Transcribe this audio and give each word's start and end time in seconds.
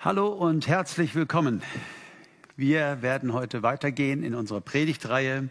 Hallo 0.00 0.28
und 0.28 0.68
herzlich 0.68 1.16
willkommen. 1.16 1.60
Wir 2.54 3.02
werden 3.02 3.32
heute 3.32 3.64
weitergehen 3.64 4.22
in 4.22 4.36
unserer 4.36 4.60
Predigtreihe 4.60 5.48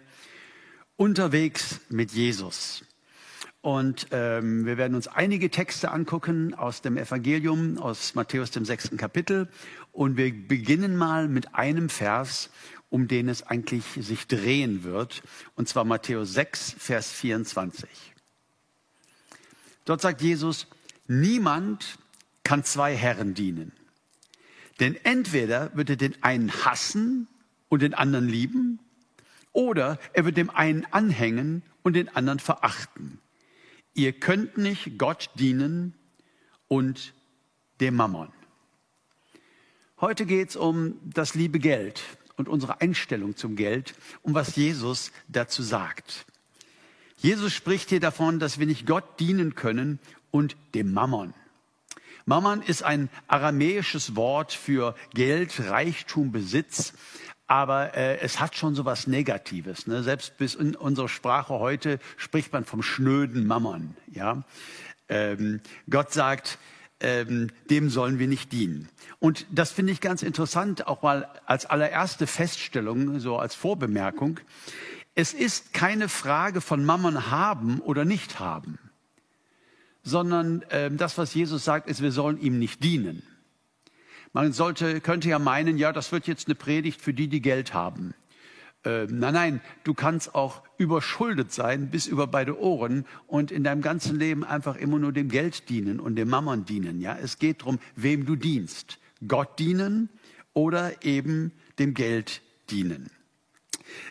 Unterwegs 0.95 1.81
mit 1.89 2.13
Jesus. 2.13 2.85
Und 3.59 4.07
ähm, 4.11 4.65
wir 4.65 4.77
werden 4.77 4.95
uns 4.95 5.09
einige 5.09 5.49
Texte 5.51 5.91
angucken 5.91 6.53
aus 6.53 6.81
dem 6.81 6.95
Evangelium, 6.95 7.77
aus 7.77 8.15
Matthäus 8.15 8.49
dem 8.49 8.63
sechsten 8.63 8.95
Kapitel. 8.95 9.49
Und 9.91 10.15
wir 10.15 10.31
beginnen 10.31 10.95
mal 10.95 11.27
mit 11.27 11.53
einem 11.53 11.89
Vers, 11.89 12.49
um 12.89 13.09
den 13.09 13.27
es 13.27 13.43
eigentlich 13.43 13.83
sich 13.99 14.27
drehen 14.27 14.85
wird. 14.85 15.23
Und 15.55 15.67
zwar 15.67 15.83
Matthäus 15.83 16.31
6, 16.31 16.73
Vers 16.79 17.11
24. 17.11 17.89
Dort 19.83 19.99
sagt 19.99 20.21
Jesus, 20.21 20.67
niemand 21.05 21.97
kann 22.45 22.63
zwei 22.63 22.95
Herren 22.95 23.33
dienen. 23.33 23.73
Denn 24.79 24.95
entweder 25.03 25.75
wird 25.75 25.89
er 25.89 25.95
den 25.95 26.21
einen 26.23 26.51
hassen 26.65 27.27
und 27.69 27.81
den 27.81 27.93
anderen 27.93 28.27
lieben, 28.27 28.79
oder 29.53 29.97
er 30.13 30.25
wird 30.25 30.37
dem 30.37 30.51
einen 30.51 30.85
anhängen 30.85 31.63
und 31.81 31.93
den 31.93 32.09
anderen 32.09 32.39
verachten. 32.39 33.19
Ihr 33.95 34.13
könnt 34.13 34.57
nicht 34.57 34.99
Gott 34.99 35.31
dienen 35.35 35.95
und 36.67 37.13
dem 37.79 37.95
Mammon. 37.95 38.31
Heute 39.99 40.27
geht 40.27 40.49
es 40.49 40.55
um 40.55 40.99
das 41.03 41.33
liebe 41.33 41.57
Geld 41.57 42.03
und 42.35 42.47
unsere 42.47 42.81
Einstellung 42.81 43.35
zum 43.35 43.55
Geld, 43.55 43.95
um 44.21 44.35
was 44.35 44.55
Jesus 44.55 45.11
dazu 45.27 45.63
sagt. 45.63 46.27
Jesus 47.17 47.51
spricht 47.51 47.89
hier 47.89 47.99
davon, 47.99 48.37
dass 48.37 48.59
wir 48.59 48.67
nicht 48.67 48.85
Gott 48.85 49.19
dienen 49.19 49.55
können 49.55 49.97
und 50.29 50.55
dem 50.75 50.93
Mammon. 50.93 51.33
Mammon 52.29 52.61
ist 52.61 52.83
ein 52.83 53.07
aramäisches 53.29 54.17
Wort 54.17 54.51
für 54.51 54.95
Geld, 55.13 55.61
Reichtum, 55.69 56.33
Besitz. 56.33 56.91
Aber 57.47 57.95
äh, 57.95 58.19
es 58.19 58.41
hat 58.41 58.57
schon 58.57 58.75
so 58.75 58.83
was 58.83 59.07
Negatives. 59.07 59.87
Ne? 59.87 60.03
Selbst 60.03 60.37
bis 60.37 60.53
in 60.53 60.75
unserer 60.75 61.07
Sprache 61.07 61.53
heute 61.53 61.99
spricht 62.17 62.51
man 62.51 62.65
vom 62.65 62.83
schnöden 62.83 63.47
Mammon. 63.47 63.95
Ja? 64.11 64.43
Ähm, 65.07 65.61
Gott 65.89 66.11
sagt, 66.11 66.59
ähm, 66.99 67.49
dem 67.69 67.89
sollen 67.89 68.19
wir 68.19 68.27
nicht 68.27 68.51
dienen. 68.51 68.89
Und 69.19 69.45
das 69.49 69.71
finde 69.71 69.93
ich 69.93 70.01
ganz 70.01 70.21
interessant, 70.21 70.85
auch 70.85 71.03
mal 71.03 71.29
als 71.45 71.65
allererste 71.65 72.27
Feststellung, 72.27 73.21
so 73.21 73.37
als 73.37 73.55
Vorbemerkung. 73.55 74.41
Es 75.15 75.33
ist 75.33 75.71
keine 75.71 76.09
Frage 76.09 76.59
von 76.59 76.83
Mammon 76.83 77.31
haben 77.31 77.79
oder 77.79 78.03
nicht 78.03 78.41
haben 78.41 78.77
sondern 80.07 80.61
äh, 80.63 80.89
das, 80.89 81.17
was 81.17 81.33
Jesus 81.33 81.65
sagt, 81.65 81.89
ist, 81.89 82.01
wir 82.01 82.11
sollen 82.11 82.39
ihm 82.39 82.59
nicht 82.59 82.83
dienen. 82.83 83.23
Man 84.33 84.53
sollte, 84.53 85.01
könnte 85.01 85.29
ja 85.29 85.39
meinen, 85.39 85.77
ja, 85.77 85.91
das 85.91 86.11
wird 86.11 86.27
jetzt 86.27 86.47
eine 86.47 86.55
Predigt 86.55 87.01
für 87.01 87.13
die, 87.13 87.27
die 87.27 87.41
Geld 87.41 87.73
haben. 87.73 88.13
Äh, 88.85 89.05
nein, 89.07 89.33
nein, 89.33 89.61
du 89.83 89.93
kannst 89.93 90.33
auch 90.33 90.63
überschuldet 90.77 91.51
sein 91.51 91.89
bis 91.89 92.07
über 92.07 92.27
beide 92.27 92.59
Ohren 92.59 93.05
und 93.25 93.51
in 93.51 93.63
deinem 93.63 93.81
ganzen 93.81 94.17
Leben 94.17 94.43
einfach 94.43 94.75
immer 94.77 94.99
nur 94.99 95.11
dem 95.11 95.29
Geld 95.29 95.69
dienen 95.69 95.99
und 95.99 96.15
dem 96.15 96.29
Mammon 96.29 96.65
dienen. 96.65 97.01
Ja, 97.01 97.17
es 97.17 97.37
geht 97.37 97.61
darum, 97.61 97.79
wem 97.95 98.25
du 98.25 98.35
dienst. 98.35 98.99
Gott 99.27 99.59
dienen 99.59 100.09
oder 100.53 101.03
eben 101.03 101.51
dem 101.79 101.93
Geld 101.93 102.41
dienen. 102.69 103.09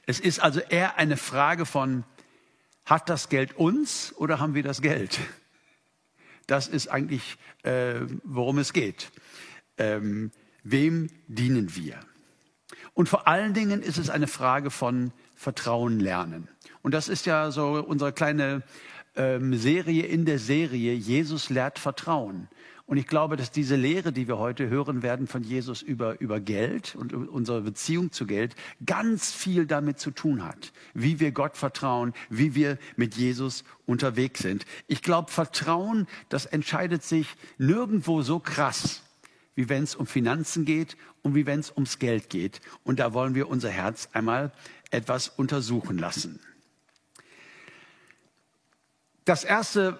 Es 0.04 0.20
ist 0.20 0.40
also 0.40 0.60
eher 0.60 0.98
eine 0.98 1.16
Frage 1.16 1.64
von, 1.64 2.04
hat 2.84 3.08
das 3.08 3.28
Geld 3.28 3.56
uns 3.56 4.14
oder 4.16 4.40
haben 4.40 4.54
wir 4.54 4.62
das 4.62 4.82
Geld? 4.82 5.20
Das 6.46 6.68
ist 6.68 6.88
eigentlich, 6.88 7.38
äh, 7.62 8.00
worum 8.22 8.58
es 8.58 8.72
geht. 8.72 9.10
Ähm, 9.78 10.30
wem 10.62 11.08
dienen 11.26 11.74
wir? 11.74 12.00
Und 12.94 13.08
vor 13.08 13.28
allen 13.28 13.52
Dingen 13.52 13.82
ist 13.82 13.98
es 13.98 14.10
eine 14.10 14.26
Frage 14.26 14.70
von 14.70 15.12
Vertrauen 15.34 16.00
lernen. 16.00 16.48
Und 16.82 16.94
das 16.94 17.08
ist 17.08 17.26
ja 17.26 17.50
so 17.50 17.84
unsere 17.84 18.12
kleine 18.12 18.62
ähm, 19.16 19.54
Serie 19.54 20.04
in 20.04 20.24
der 20.24 20.38
Serie. 20.38 20.94
Jesus 20.94 21.50
lehrt 21.50 21.78
Vertrauen. 21.78 22.48
Und 22.86 22.98
ich 22.98 23.08
glaube, 23.08 23.36
dass 23.36 23.50
diese 23.50 23.74
Lehre, 23.74 24.12
die 24.12 24.28
wir 24.28 24.38
heute 24.38 24.68
hören 24.68 25.02
werden 25.02 25.26
von 25.26 25.42
Jesus 25.42 25.82
über, 25.82 26.20
über 26.20 26.38
Geld 26.38 26.94
und 26.94 27.12
unsere 27.12 27.62
Beziehung 27.62 28.12
zu 28.12 28.26
Geld, 28.26 28.54
ganz 28.84 29.32
viel 29.32 29.66
damit 29.66 29.98
zu 29.98 30.12
tun 30.12 30.44
hat, 30.44 30.72
wie 30.94 31.18
wir 31.18 31.32
Gott 31.32 31.56
vertrauen, 31.56 32.14
wie 32.30 32.54
wir 32.54 32.78
mit 32.94 33.16
Jesus 33.16 33.64
unterwegs 33.86 34.40
sind. 34.40 34.66
Ich 34.86 35.02
glaube, 35.02 35.32
Vertrauen, 35.32 36.06
das 36.28 36.46
entscheidet 36.46 37.02
sich 37.02 37.26
nirgendwo 37.58 38.22
so 38.22 38.38
krass, 38.38 39.02
wie 39.56 39.68
wenn 39.68 39.82
es 39.82 39.96
um 39.96 40.06
Finanzen 40.06 40.64
geht 40.64 40.96
und 41.22 41.34
wie 41.34 41.44
wenn 41.44 41.58
es 41.58 41.72
ums 41.72 41.98
Geld 41.98 42.30
geht. 42.30 42.60
Und 42.84 43.00
da 43.00 43.12
wollen 43.12 43.34
wir 43.34 43.48
unser 43.48 43.70
Herz 43.70 44.10
einmal 44.12 44.52
etwas 44.92 45.28
untersuchen 45.28 45.98
lassen. 45.98 46.38
Das 49.24 49.42
erste, 49.42 49.98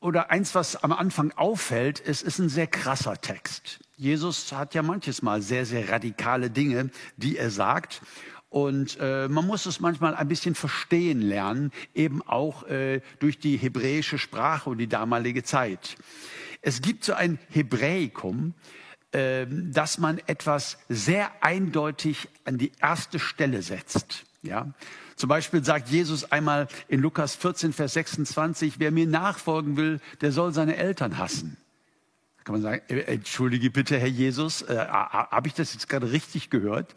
oder 0.00 0.30
eins, 0.30 0.54
was 0.54 0.76
am 0.76 0.92
Anfang 0.92 1.32
auffällt, 1.32 2.02
es 2.04 2.22
ist 2.22 2.38
ein 2.38 2.48
sehr 2.48 2.66
krasser 2.66 3.20
Text. 3.20 3.80
Jesus 3.96 4.52
hat 4.52 4.74
ja 4.74 4.82
manches 4.82 5.22
Mal 5.22 5.42
sehr, 5.42 5.66
sehr 5.66 5.88
radikale 5.88 6.50
Dinge, 6.50 6.90
die 7.16 7.36
er 7.36 7.50
sagt. 7.50 8.00
Und 8.48 8.96
äh, 9.00 9.28
man 9.28 9.46
muss 9.46 9.66
es 9.66 9.80
manchmal 9.80 10.14
ein 10.14 10.28
bisschen 10.28 10.54
verstehen 10.54 11.20
lernen, 11.20 11.72
eben 11.94 12.22
auch 12.22 12.62
äh, 12.64 13.02
durch 13.18 13.38
die 13.38 13.56
hebräische 13.56 14.18
Sprache 14.18 14.70
und 14.70 14.78
die 14.78 14.88
damalige 14.88 15.42
Zeit. 15.42 15.96
Es 16.62 16.80
gibt 16.80 17.04
so 17.04 17.12
ein 17.12 17.38
Hebräikum, 17.50 18.54
äh, 19.12 19.46
dass 19.48 19.98
man 19.98 20.18
etwas 20.26 20.78
sehr 20.88 21.30
eindeutig 21.42 22.28
an 22.44 22.56
die 22.56 22.72
erste 22.80 23.18
Stelle 23.18 23.62
setzt. 23.62 24.24
Ja, 24.42 24.72
zum 25.18 25.28
Beispiel 25.28 25.64
sagt 25.64 25.88
Jesus 25.88 26.30
einmal 26.30 26.68
in 26.86 27.00
Lukas 27.00 27.34
14, 27.34 27.72
Vers 27.72 27.94
26, 27.94 28.78
wer 28.78 28.92
mir 28.92 29.06
nachfolgen 29.06 29.76
will, 29.76 30.00
der 30.20 30.30
soll 30.30 30.54
seine 30.54 30.76
Eltern 30.76 31.18
hassen. 31.18 31.56
Da 32.38 32.44
kann 32.44 32.52
man 32.54 32.62
sagen, 32.62 32.82
äh, 32.88 33.00
entschuldige 33.00 33.70
bitte, 33.70 33.98
Herr 33.98 34.06
Jesus, 34.06 34.62
äh, 34.62 34.76
habe 34.78 35.48
ich 35.48 35.54
das 35.54 35.74
jetzt 35.74 35.88
gerade 35.88 36.12
richtig 36.12 36.50
gehört? 36.50 36.94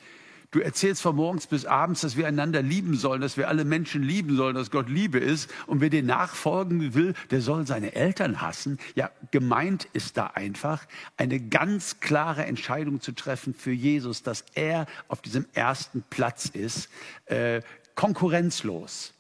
Du 0.52 0.60
erzählst 0.60 1.02
von 1.02 1.16
morgens 1.16 1.48
bis 1.48 1.66
abends, 1.66 2.02
dass 2.02 2.18
wir 2.18 2.28
einander 2.28 2.62
lieben 2.62 2.98
sollen, 2.98 3.22
dass 3.22 3.38
wir 3.38 3.48
alle 3.48 3.64
Menschen 3.64 4.04
lieben 4.04 4.36
sollen, 4.36 4.54
dass 4.54 4.70
Gott 4.70 4.90
Liebe 4.90 5.18
ist. 5.18 5.50
Und 5.66 5.80
wer 5.80 5.90
dir 5.90 6.04
nachfolgen 6.04 6.94
will, 6.94 7.14
der 7.32 7.40
soll 7.40 7.66
seine 7.66 7.96
Eltern 7.96 8.42
hassen. 8.42 8.78
Ja, 8.96 9.12
gemeint 9.32 9.88
ist 9.94 10.18
da 10.18 10.28
einfach 10.28 10.86
eine 11.16 11.40
ganz 11.40 12.02
klare 12.02 12.46
Entscheidung 12.46 13.00
zu 13.00 13.14
treffen 13.14 13.54
für 13.54 13.72
Jesus, 13.72 14.24
dass 14.24 14.44
er 14.54 14.88
auf 15.08 15.22
diesem 15.22 15.46
ersten 15.54 16.04
Platz 16.10 16.48
ist. 16.48 16.90
Äh, 17.28 17.62
konkurrenzlos. 17.96 19.14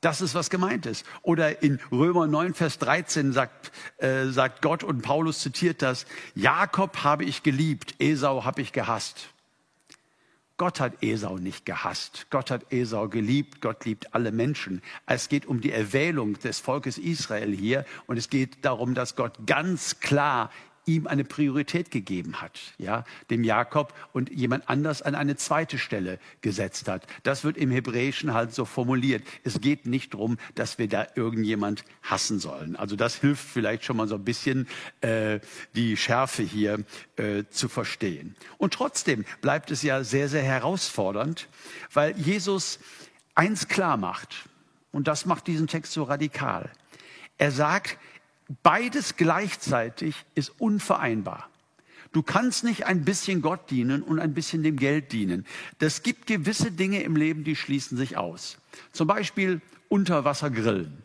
Das 0.00 0.22
ist, 0.22 0.34
was 0.34 0.48
gemeint 0.48 0.86
ist. 0.86 1.04
Oder 1.22 1.62
in 1.62 1.78
Römer 1.92 2.26
9, 2.26 2.54
Vers 2.54 2.78
13 2.78 3.32
sagt, 3.32 3.70
äh, 3.98 4.26
sagt 4.26 4.62
Gott 4.62 4.82
und 4.82 5.02
Paulus 5.02 5.40
zitiert 5.40 5.82
das, 5.82 6.06
Jakob 6.34 7.04
habe 7.04 7.24
ich 7.24 7.42
geliebt, 7.42 7.96
Esau 7.98 8.44
habe 8.44 8.62
ich 8.62 8.72
gehasst. 8.72 9.28
Gott 10.60 10.78
hat 10.78 11.02
Esau 11.02 11.38
nicht 11.38 11.64
gehasst. 11.64 12.26
Gott 12.28 12.50
hat 12.50 12.70
Esau 12.70 13.08
geliebt. 13.08 13.62
Gott 13.62 13.86
liebt 13.86 14.14
alle 14.14 14.30
Menschen. 14.30 14.82
Es 15.06 15.30
geht 15.30 15.46
um 15.46 15.62
die 15.62 15.72
Erwählung 15.72 16.34
des 16.34 16.60
Volkes 16.60 16.98
Israel 16.98 17.50
hier. 17.50 17.86
Und 18.06 18.18
es 18.18 18.28
geht 18.28 18.62
darum, 18.62 18.92
dass 18.92 19.16
Gott 19.16 19.32
ganz 19.46 20.00
klar 20.00 20.50
ihm 20.86 21.06
eine 21.06 21.24
Priorität 21.24 21.90
gegeben 21.90 22.40
hat, 22.40 22.58
ja, 22.78 23.04
dem 23.30 23.44
Jakob 23.44 23.94
und 24.12 24.30
jemand 24.30 24.68
anders 24.68 25.02
an 25.02 25.14
eine 25.14 25.36
zweite 25.36 25.78
Stelle 25.78 26.18
gesetzt 26.40 26.88
hat. 26.88 27.06
Das 27.22 27.44
wird 27.44 27.56
im 27.56 27.70
Hebräischen 27.70 28.34
halt 28.34 28.54
so 28.54 28.64
formuliert. 28.64 29.22
Es 29.44 29.60
geht 29.60 29.86
nicht 29.86 30.14
darum, 30.14 30.38
dass 30.54 30.78
wir 30.78 30.88
da 30.88 31.06
irgendjemand 31.14 31.84
hassen 32.02 32.38
sollen. 32.38 32.76
Also 32.76 32.96
das 32.96 33.16
hilft 33.16 33.44
vielleicht 33.44 33.84
schon 33.84 33.96
mal 33.96 34.08
so 34.08 34.16
ein 34.16 34.24
bisschen 34.24 34.68
äh, 35.00 35.40
die 35.74 35.96
Schärfe 35.96 36.42
hier 36.42 36.84
äh, 37.16 37.44
zu 37.50 37.68
verstehen. 37.68 38.34
Und 38.58 38.74
trotzdem 38.74 39.24
bleibt 39.40 39.70
es 39.70 39.82
ja 39.82 40.02
sehr, 40.02 40.28
sehr 40.28 40.42
herausfordernd, 40.42 41.48
weil 41.92 42.16
Jesus 42.18 42.78
eins 43.34 43.68
klar 43.68 43.96
macht. 43.96 44.48
Und 44.92 45.06
das 45.08 45.24
macht 45.24 45.46
diesen 45.46 45.66
Text 45.66 45.92
so 45.92 46.02
radikal. 46.02 46.70
Er 47.38 47.50
sagt, 47.50 47.96
Beides 48.62 49.16
gleichzeitig 49.16 50.16
ist 50.34 50.52
unvereinbar. 50.58 51.48
Du 52.12 52.22
kannst 52.22 52.64
nicht 52.64 52.86
ein 52.86 53.04
bisschen 53.04 53.40
Gott 53.40 53.70
dienen 53.70 54.02
und 54.02 54.18
ein 54.18 54.34
bisschen 54.34 54.64
dem 54.64 54.76
Geld 54.76 55.12
dienen. 55.12 55.46
Das 55.78 56.02
gibt 56.02 56.26
gewisse 56.26 56.72
Dinge 56.72 57.02
im 57.02 57.14
Leben, 57.14 57.44
die 57.44 57.54
schließen 57.54 57.96
sich 57.96 58.16
aus. 58.16 58.58
Zum 58.92 59.06
Beispiel 59.06 59.60
Unterwasser 59.88 60.50
grillen. 60.50 61.04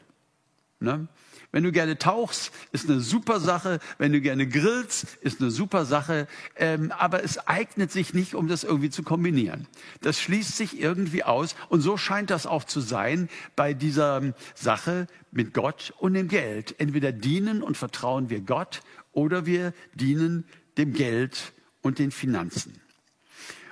Ne? 0.79 1.07
Wenn 1.55 1.63
du 1.63 1.71
gerne 1.71 1.97
tauchst, 1.97 2.51
ist 2.73 2.89
eine 2.89 2.99
super 2.99 3.39
Sache. 3.39 3.79
Wenn 3.97 4.11
du 4.11 4.19
gerne 4.19 4.45
grillst, 4.45 5.15
ist 5.21 5.39
eine 5.39 5.51
super 5.51 5.85
Sache. 5.85 6.27
Ähm, 6.57 6.91
aber 6.91 7.23
es 7.23 7.37
eignet 7.47 7.93
sich 7.93 8.13
nicht, 8.13 8.35
um 8.35 8.49
das 8.49 8.65
irgendwie 8.65 8.89
zu 8.89 9.03
kombinieren. 9.03 9.65
Das 10.01 10.19
schließt 10.19 10.57
sich 10.57 10.81
irgendwie 10.81 11.23
aus. 11.23 11.55
Und 11.69 11.79
so 11.79 11.95
scheint 11.95 12.29
das 12.29 12.45
auch 12.45 12.65
zu 12.65 12.81
sein 12.81 13.29
bei 13.55 13.73
dieser 13.73 14.33
Sache 14.53 15.07
mit 15.31 15.53
Gott 15.53 15.93
und 15.97 16.15
dem 16.15 16.27
Geld. 16.27 16.75
Entweder 16.77 17.13
dienen 17.13 17.63
und 17.63 17.77
vertrauen 17.77 18.29
wir 18.29 18.41
Gott 18.41 18.81
oder 19.13 19.45
wir 19.45 19.73
dienen 19.93 20.43
dem 20.77 20.91
Geld 20.91 21.53
und 21.81 21.99
den 21.99 22.11
Finanzen. 22.11 22.81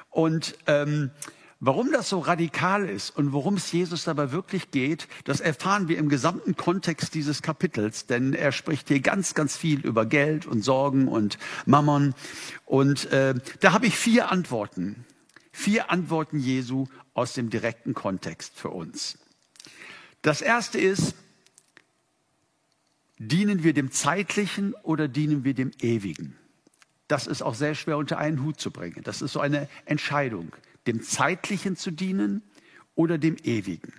Und 0.10 0.56
ähm, 0.68 1.12
Warum 1.66 1.94
das 1.94 2.10
so 2.10 2.20
radikal 2.20 2.90
ist 2.90 3.12
und 3.12 3.32
worum 3.32 3.54
es 3.54 3.72
Jesus 3.72 4.04
dabei 4.04 4.34
wirklich 4.34 4.70
geht, 4.72 5.08
das 5.24 5.40
erfahren 5.40 5.88
wir 5.88 5.98
im 5.98 6.10
gesamten 6.10 6.58
Kontext 6.58 7.14
dieses 7.14 7.42
Kapitels, 7.42 8.06
denn 8.06 8.34
er 8.34 8.52
spricht 8.52 8.90
hier 8.90 9.00
ganz, 9.00 9.34
ganz 9.34 9.56
viel 9.56 9.80
über 9.80 10.06
Geld 10.06 10.46
und 10.46 10.62
Sorgen 10.62 11.08
und 11.08 11.38
Mammon. 11.66 12.16
Und 12.66 13.10
äh, 13.14 13.36
da 13.62 13.72
habe 13.72 13.86
ich 13.86 13.98
vier 13.98 14.30
Antworten, 14.30 15.06
vier 15.54 15.90
Antworten 15.90 16.38
Jesu 16.38 16.88
aus 17.14 17.32
dem 17.32 17.50
direkten 17.50 17.94
Kontext 17.94 18.60
für 18.60 18.72
uns. 18.72 19.18
Das 20.22 20.42
erste 20.42 20.80
ist, 20.80 21.16
dienen 23.20 23.64
wir 23.64 23.72
dem 23.72 23.90
Zeitlichen 23.90 24.74
oder 24.84 25.08
dienen 25.08 25.46
wir 25.46 25.54
dem 25.54 25.72
Ewigen? 25.80 26.36
Das 27.08 27.26
ist 27.26 27.42
auch 27.42 27.56
sehr 27.56 27.74
schwer 27.74 27.98
unter 27.98 28.18
einen 28.18 28.44
Hut 28.44 28.60
zu 28.60 28.70
bringen. 28.70 29.02
Das 29.06 29.22
ist 29.22 29.32
so 29.32 29.40
eine 29.40 29.70
Entscheidung 29.86 30.52
dem 30.88 31.02
Zeitlichen 31.02 31.76
zu 31.76 31.92
dienen 31.92 32.44
oder 32.96 33.18
dem 33.18 33.38
Ewigen. 33.44 33.94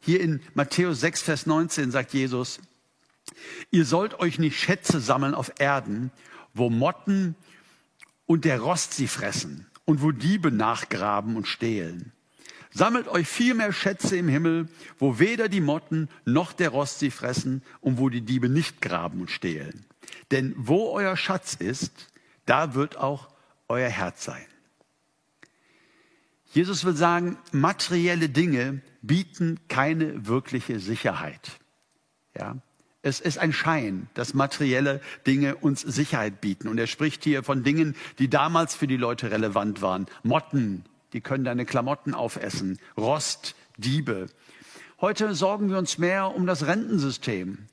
Hier 0.00 0.20
in 0.20 0.40
Matthäus 0.54 1.00
6, 1.00 1.22
Vers 1.22 1.46
19 1.46 1.90
sagt 1.90 2.12
Jesus, 2.12 2.60
ihr 3.70 3.84
sollt 3.84 4.20
euch 4.20 4.38
nicht 4.38 4.58
Schätze 4.58 5.00
sammeln 5.00 5.34
auf 5.34 5.52
Erden, 5.58 6.10
wo 6.52 6.68
Motten 6.70 7.34
und 8.26 8.44
der 8.44 8.60
Rost 8.60 8.94
sie 8.94 9.08
fressen 9.08 9.66
und 9.84 10.02
wo 10.02 10.12
Diebe 10.12 10.50
nachgraben 10.50 11.36
und 11.36 11.48
stehlen. 11.48 12.12
Sammelt 12.70 13.06
euch 13.06 13.28
vielmehr 13.28 13.72
Schätze 13.72 14.16
im 14.16 14.28
Himmel, 14.28 14.68
wo 14.98 15.20
weder 15.20 15.48
die 15.48 15.60
Motten 15.60 16.08
noch 16.24 16.52
der 16.52 16.70
Rost 16.70 16.98
sie 16.98 17.10
fressen 17.10 17.62
und 17.80 17.98
wo 17.98 18.08
die 18.08 18.22
Diebe 18.22 18.48
nicht 18.48 18.80
graben 18.80 19.20
und 19.20 19.30
stehlen. 19.30 19.86
Denn 20.32 20.54
wo 20.56 20.90
euer 20.90 21.16
Schatz 21.16 21.54
ist, 21.54 21.92
da 22.46 22.74
wird 22.74 22.96
auch 22.96 23.28
euer 23.68 23.88
Herz 23.88 24.24
sein. 24.24 24.44
Jesus 26.54 26.84
will 26.84 26.94
sagen, 26.94 27.36
materielle 27.50 28.28
Dinge 28.28 28.80
bieten 29.02 29.58
keine 29.66 30.28
wirkliche 30.28 30.78
Sicherheit. 30.78 31.50
Ja, 32.38 32.56
es 33.02 33.18
ist 33.18 33.38
ein 33.38 33.52
Schein, 33.52 34.08
dass 34.14 34.34
materielle 34.34 35.00
Dinge 35.26 35.56
uns 35.56 35.80
Sicherheit 35.80 36.40
bieten. 36.40 36.68
Und 36.68 36.78
er 36.78 36.86
spricht 36.86 37.24
hier 37.24 37.42
von 37.42 37.64
Dingen, 37.64 37.96
die 38.20 38.30
damals 38.30 38.76
für 38.76 38.86
die 38.86 38.96
Leute 38.96 39.32
relevant 39.32 39.82
waren. 39.82 40.06
Motten, 40.22 40.84
die 41.12 41.20
können 41.20 41.42
deine 41.42 41.66
Klamotten 41.66 42.14
aufessen. 42.14 42.78
Rost, 42.96 43.56
Diebe. 43.76 44.28
Heute 45.00 45.34
sorgen 45.34 45.70
wir 45.70 45.78
uns 45.78 45.98
mehr 45.98 46.36
um 46.36 46.46
das 46.46 46.66
Rentensystem 46.66 47.66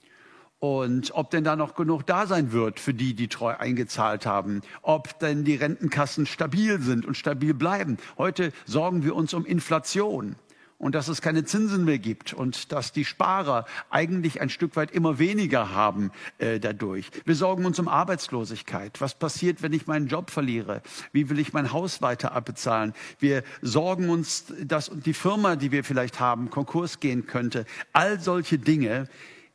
und 0.62 1.12
ob 1.16 1.32
denn 1.32 1.44
da 1.44 1.56
noch 1.56 1.74
genug 1.74 2.06
da 2.06 2.28
sein 2.28 2.52
wird 2.52 2.80
für 2.80 2.94
die, 2.94 3.16
die 3.16 3.28
treu 3.28 3.56
eingezahlt 3.58 4.28
haben, 4.28 4.62
ob 4.84 5.18
denn 5.18 5.44
die 5.44 5.56
Rentenkassen 5.56 6.28
stabil 6.28 6.80
sind 6.80 7.04
und 7.04 7.18
stabil 7.18 7.56
bleiben. 7.56 7.98
Heute 8.20 8.54
sorgen 8.66 9.04
wir 9.04 9.16
uns 9.16 9.34
um 9.34 9.44
Inflation 9.44 10.36
und 10.78 10.94
dass 10.94 11.08
es 11.08 11.20
keine 11.20 11.46
Zinsen 11.46 11.84
mehr 11.84 11.98
gibt 11.98 12.34
und 12.34 12.72
dass 12.72 12.92
die 12.92 13.06
Sparer 13.06 13.66
eigentlich 13.90 14.40
ein 14.40 14.50
Stück 14.50 14.76
weit 14.76 14.92
immer 14.92 15.18
weniger 15.18 15.74
haben 15.74 16.12
äh, 16.38 16.60
dadurch. 16.60 17.10
Wir 17.26 17.36
sorgen 17.36 17.66
uns 17.66 17.80
um 17.80 17.88
Arbeitslosigkeit. 17.88 19.02
Was 19.02 19.16
passiert, 19.16 19.64
wenn 19.64 19.74
ich 19.74 19.88
meinen 19.88 20.08
Job 20.08 20.30
verliere? 20.30 20.84
Wie 21.12 21.32
will 21.32 21.40
ich 21.40 21.54
mein 21.54 21.74
Haus 21.74 22.04
weiter 22.04 22.34
abbezahlen? 22.34 22.94
Wir 23.18 23.42
sorgen 23.64 24.10
uns, 24.10 24.46
dass 24.64 24.92
die 24.94 25.16
Firma, 25.16 25.56
die 25.56 25.72
wir 25.72 25.84
vielleicht 25.84 26.20
haben, 26.20 26.52
Konkurs 26.52 27.00
gehen 27.00 27.26
könnte. 27.26 27.66
All 27.94 28.20
solche 28.20 28.60
Dinge 28.60 29.08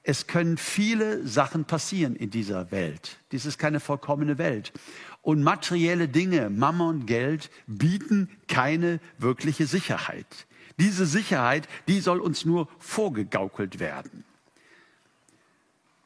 es 0.08 0.28
können 0.28 0.56
viele 0.56 1.26
Sachen 1.26 1.64
passieren 1.64 2.14
in 2.14 2.30
dieser 2.30 2.70
Welt. 2.70 3.18
Dies 3.32 3.44
ist 3.44 3.58
keine 3.58 3.80
vollkommene 3.80 4.38
Welt. 4.38 4.72
Und 5.20 5.42
materielle 5.42 6.06
Dinge, 6.06 6.48
Mammon, 6.48 7.06
Geld, 7.06 7.50
bieten 7.66 8.30
keine 8.46 9.00
wirkliche 9.18 9.66
Sicherheit. 9.66 10.46
Diese 10.78 11.06
Sicherheit, 11.06 11.68
die 11.88 11.98
soll 11.98 12.20
uns 12.20 12.44
nur 12.44 12.68
vorgegaukelt 12.78 13.80
werden. 13.80 14.24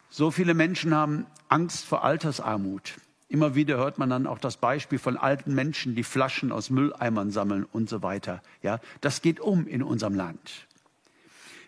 So 0.08 0.30
viele 0.30 0.54
Menschen 0.54 0.94
haben 0.94 1.26
Angst 1.50 1.84
vor 1.84 2.02
Altersarmut. 2.02 2.94
Immer 3.28 3.54
wieder 3.54 3.76
hört 3.76 3.98
man 3.98 4.08
dann 4.08 4.26
auch 4.26 4.38
das 4.38 4.56
Beispiel 4.56 4.98
von 4.98 5.18
alten 5.18 5.54
Menschen, 5.54 5.94
die 5.94 6.04
Flaschen 6.04 6.52
aus 6.52 6.70
Mülleimern 6.70 7.32
sammeln 7.32 7.66
und 7.70 7.90
so 7.90 8.02
weiter. 8.02 8.42
Ja, 8.62 8.80
das 9.02 9.20
geht 9.20 9.40
um 9.40 9.66
in 9.66 9.82
unserem 9.82 10.14
Land. 10.14 10.68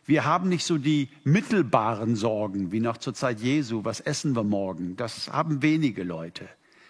Wir 0.05 0.25
haben 0.25 0.49
nicht 0.49 0.65
so 0.65 0.79
die 0.79 1.09
mittelbaren 1.25 2.17
Sorgen 2.17 2.73
wie 2.73 2.81
noch 2.81 2.97
zur 2.97 3.15
Zeit 3.15 3.41
Jesu. 3.41 3.85
Was 3.85 4.01
essen 4.01 4.35
wir 4.35 4.43
morgen? 4.43 4.97
Das 4.97 5.33
haben 5.33 5.63
wenige 5.63 6.03
Leute. 6.03 6.49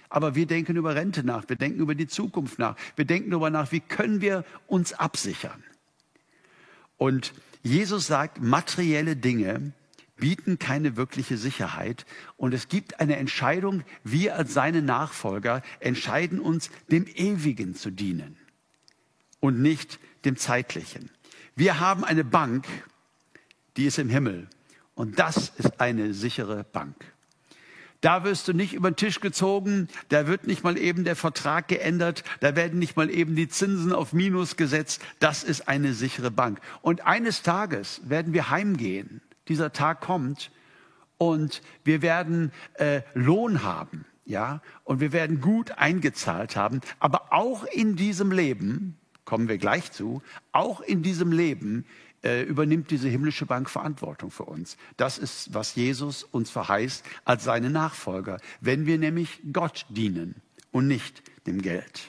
Aber 0.08 0.34
wir 0.34 0.46
denken 0.46 0.76
über 0.76 0.94
Rente 0.94 1.24
nach. 1.24 1.48
Wir 1.48 1.56
denken 1.56 1.80
über 1.80 1.94
die 1.94 2.06
Zukunft 2.06 2.58
nach. 2.58 2.76
Wir 2.96 3.04
denken 3.04 3.30
darüber 3.30 3.50
nach, 3.50 3.72
wie 3.72 3.80
können 3.80 4.20
wir 4.20 4.44
uns 4.66 4.92
absichern? 4.92 5.62
Und 6.96 7.32
Jesus 7.62 8.06
sagt, 8.06 8.40
materielle 8.40 9.16
Dinge 9.16 9.72
bieten 10.16 10.58
keine 10.58 10.96
wirkliche 10.96 11.36
Sicherheit. 11.36 12.06
Und 12.36 12.54
es 12.54 12.68
gibt 12.68 13.00
eine 13.00 13.16
Entscheidung, 13.16 13.82
wir 14.04 14.36
als 14.36 14.54
seine 14.54 14.82
Nachfolger 14.82 15.62
entscheiden 15.80 16.40
uns, 16.40 16.70
dem 16.90 17.06
Ewigen 17.06 17.74
zu 17.74 17.90
dienen 17.90 18.36
und 19.40 19.60
nicht 19.60 19.98
dem 20.24 20.36
Zeitlichen. 20.36 21.10
Wir 21.56 21.80
haben 21.80 22.04
eine 22.04 22.24
Bank 22.24 22.66
die 23.76 23.86
ist 23.86 23.98
im 23.98 24.08
Himmel. 24.08 24.48
Und 24.94 25.18
das 25.18 25.52
ist 25.56 25.80
eine 25.80 26.14
sichere 26.14 26.64
Bank. 26.64 26.94
Da 28.02 28.24
wirst 28.24 28.48
du 28.48 28.52
nicht 28.52 28.74
über 28.74 28.90
den 28.90 28.96
Tisch 28.96 29.20
gezogen, 29.20 29.86
da 30.08 30.26
wird 30.26 30.48
nicht 30.48 30.64
mal 30.64 30.76
eben 30.76 31.04
der 31.04 31.14
Vertrag 31.14 31.68
geändert, 31.68 32.24
da 32.40 32.56
werden 32.56 32.80
nicht 32.80 32.96
mal 32.96 33.08
eben 33.08 33.36
die 33.36 33.48
Zinsen 33.48 33.92
auf 33.92 34.12
Minus 34.12 34.56
gesetzt. 34.56 35.00
Das 35.20 35.44
ist 35.44 35.68
eine 35.68 35.94
sichere 35.94 36.32
Bank. 36.32 36.60
Und 36.82 37.06
eines 37.06 37.42
Tages 37.42 38.02
werden 38.04 38.32
wir 38.32 38.50
heimgehen. 38.50 39.20
Dieser 39.46 39.72
Tag 39.72 40.00
kommt 40.00 40.50
und 41.16 41.62
wir 41.84 42.02
werden 42.02 42.50
äh, 42.74 43.02
Lohn 43.14 43.62
haben, 43.62 44.04
ja, 44.24 44.60
und 44.82 44.98
wir 44.98 45.12
werden 45.12 45.40
gut 45.40 45.78
eingezahlt 45.78 46.56
haben. 46.56 46.80
Aber 46.98 47.32
auch 47.32 47.62
in 47.64 47.94
diesem 47.94 48.32
Leben, 48.32 48.96
kommen 49.24 49.46
wir 49.46 49.58
gleich 49.58 49.92
zu, 49.92 50.22
auch 50.50 50.80
in 50.80 51.04
diesem 51.04 51.30
Leben 51.30 51.86
äh, 52.22 52.42
übernimmt 52.42 52.90
diese 52.90 53.08
himmlische 53.08 53.46
Bank 53.46 53.68
Verantwortung 53.68 54.30
für 54.30 54.44
uns. 54.44 54.76
Das 54.96 55.18
ist, 55.18 55.54
was 55.54 55.74
Jesus 55.74 56.22
uns 56.22 56.50
verheißt 56.50 57.04
als 57.24 57.44
seine 57.44 57.70
Nachfolger, 57.70 58.38
wenn 58.60 58.86
wir 58.86 58.98
nämlich 58.98 59.40
Gott 59.52 59.86
dienen 59.88 60.36
und 60.70 60.86
nicht 60.86 61.22
dem 61.46 61.62
Geld. 61.62 62.02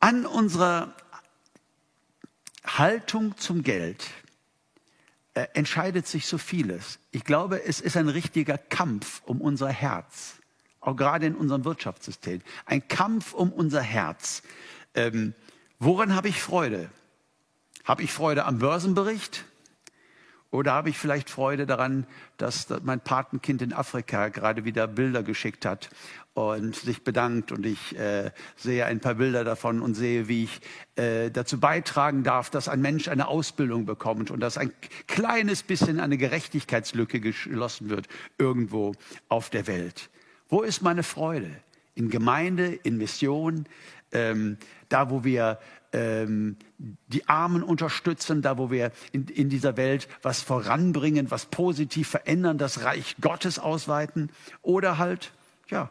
An 0.00 0.26
unserer 0.26 0.94
Haltung 2.64 3.36
zum 3.36 3.62
Geld 3.62 4.04
äh, 5.34 5.46
entscheidet 5.54 6.06
sich 6.06 6.26
so 6.26 6.38
vieles. 6.38 6.98
Ich 7.10 7.24
glaube, 7.24 7.64
es 7.64 7.80
ist 7.80 7.96
ein 7.96 8.08
richtiger 8.08 8.58
Kampf 8.58 9.22
um 9.24 9.40
unser 9.40 9.68
Herz, 9.68 10.36
auch 10.80 10.96
gerade 10.96 11.26
in 11.26 11.34
unserem 11.34 11.64
Wirtschaftssystem. 11.64 12.42
Ein 12.64 12.86
Kampf 12.88 13.32
um 13.32 13.52
unser 13.52 13.82
Herz. 13.82 14.42
Ähm, 14.94 15.34
Woran 15.78 16.14
habe 16.14 16.28
ich 16.28 16.40
Freude? 16.40 16.88
Habe 17.84 18.02
ich 18.02 18.12
Freude 18.12 18.46
am 18.46 18.58
Börsenbericht? 18.58 19.44
Oder 20.50 20.72
habe 20.72 20.88
ich 20.88 20.96
vielleicht 20.96 21.28
Freude 21.28 21.66
daran, 21.66 22.06
dass 22.38 22.68
mein 22.82 23.00
Patenkind 23.00 23.60
in 23.60 23.72
Afrika 23.74 24.28
gerade 24.28 24.64
wieder 24.64 24.86
Bilder 24.86 25.22
geschickt 25.22 25.66
hat 25.66 25.90
und 26.32 26.76
sich 26.76 27.04
bedankt 27.04 27.52
und 27.52 27.66
ich 27.66 27.98
äh, 27.98 28.30
sehe 28.56 28.86
ein 28.86 29.00
paar 29.00 29.16
Bilder 29.16 29.44
davon 29.44 29.82
und 29.82 29.94
sehe, 29.94 30.28
wie 30.28 30.44
ich 30.44 30.60
äh, 30.94 31.30
dazu 31.30 31.60
beitragen 31.60 32.22
darf, 32.22 32.48
dass 32.48 32.68
ein 32.68 32.80
Mensch 32.80 33.08
eine 33.08 33.28
Ausbildung 33.28 33.84
bekommt 33.84 34.30
und 34.30 34.40
dass 34.40 34.56
ein 34.56 34.72
kleines 35.08 35.62
bisschen 35.62 36.00
eine 36.00 36.16
Gerechtigkeitslücke 36.16 37.20
geschlossen 37.20 37.90
wird 37.90 38.06
irgendwo 38.38 38.94
auf 39.28 39.50
der 39.50 39.66
Welt. 39.66 40.08
Wo 40.48 40.62
ist 40.62 40.80
meine 40.80 41.02
Freude? 41.02 41.50
In 41.96 42.08
Gemeinde, 42.08 42.66
in 42.66 42.96
Mission, 42.96 43.66
ähm, 44.12 44.58
da 44.88 45.10
wo 45.10 45.24
wir 45.24 45.58
ähm, 45.92 46.56
die 46.78 47.28
Armen 47.28 47.62
unterstützen, 47.62 48.42
da 48.42 48.58
wo 48.58 48.70
wir 48.70 48.92
in, 49.12 49.26
in 49.26 49.48
dieser 49.48 49.76
Welt 49.76 50.08
was 50.22 50.42
voranbringen, 50.42 51.30
was 51.30 51.46
positiv 51.46 52.08
verändern, 52.08 52.58
das 52.58 52.84
Reich 52.84 53.16
Gottes 53.20 53.58
ausweiten 53.58 54.30
oder 54.62 54.98
halt, 54.98 55.32
ja, 55.68 55.90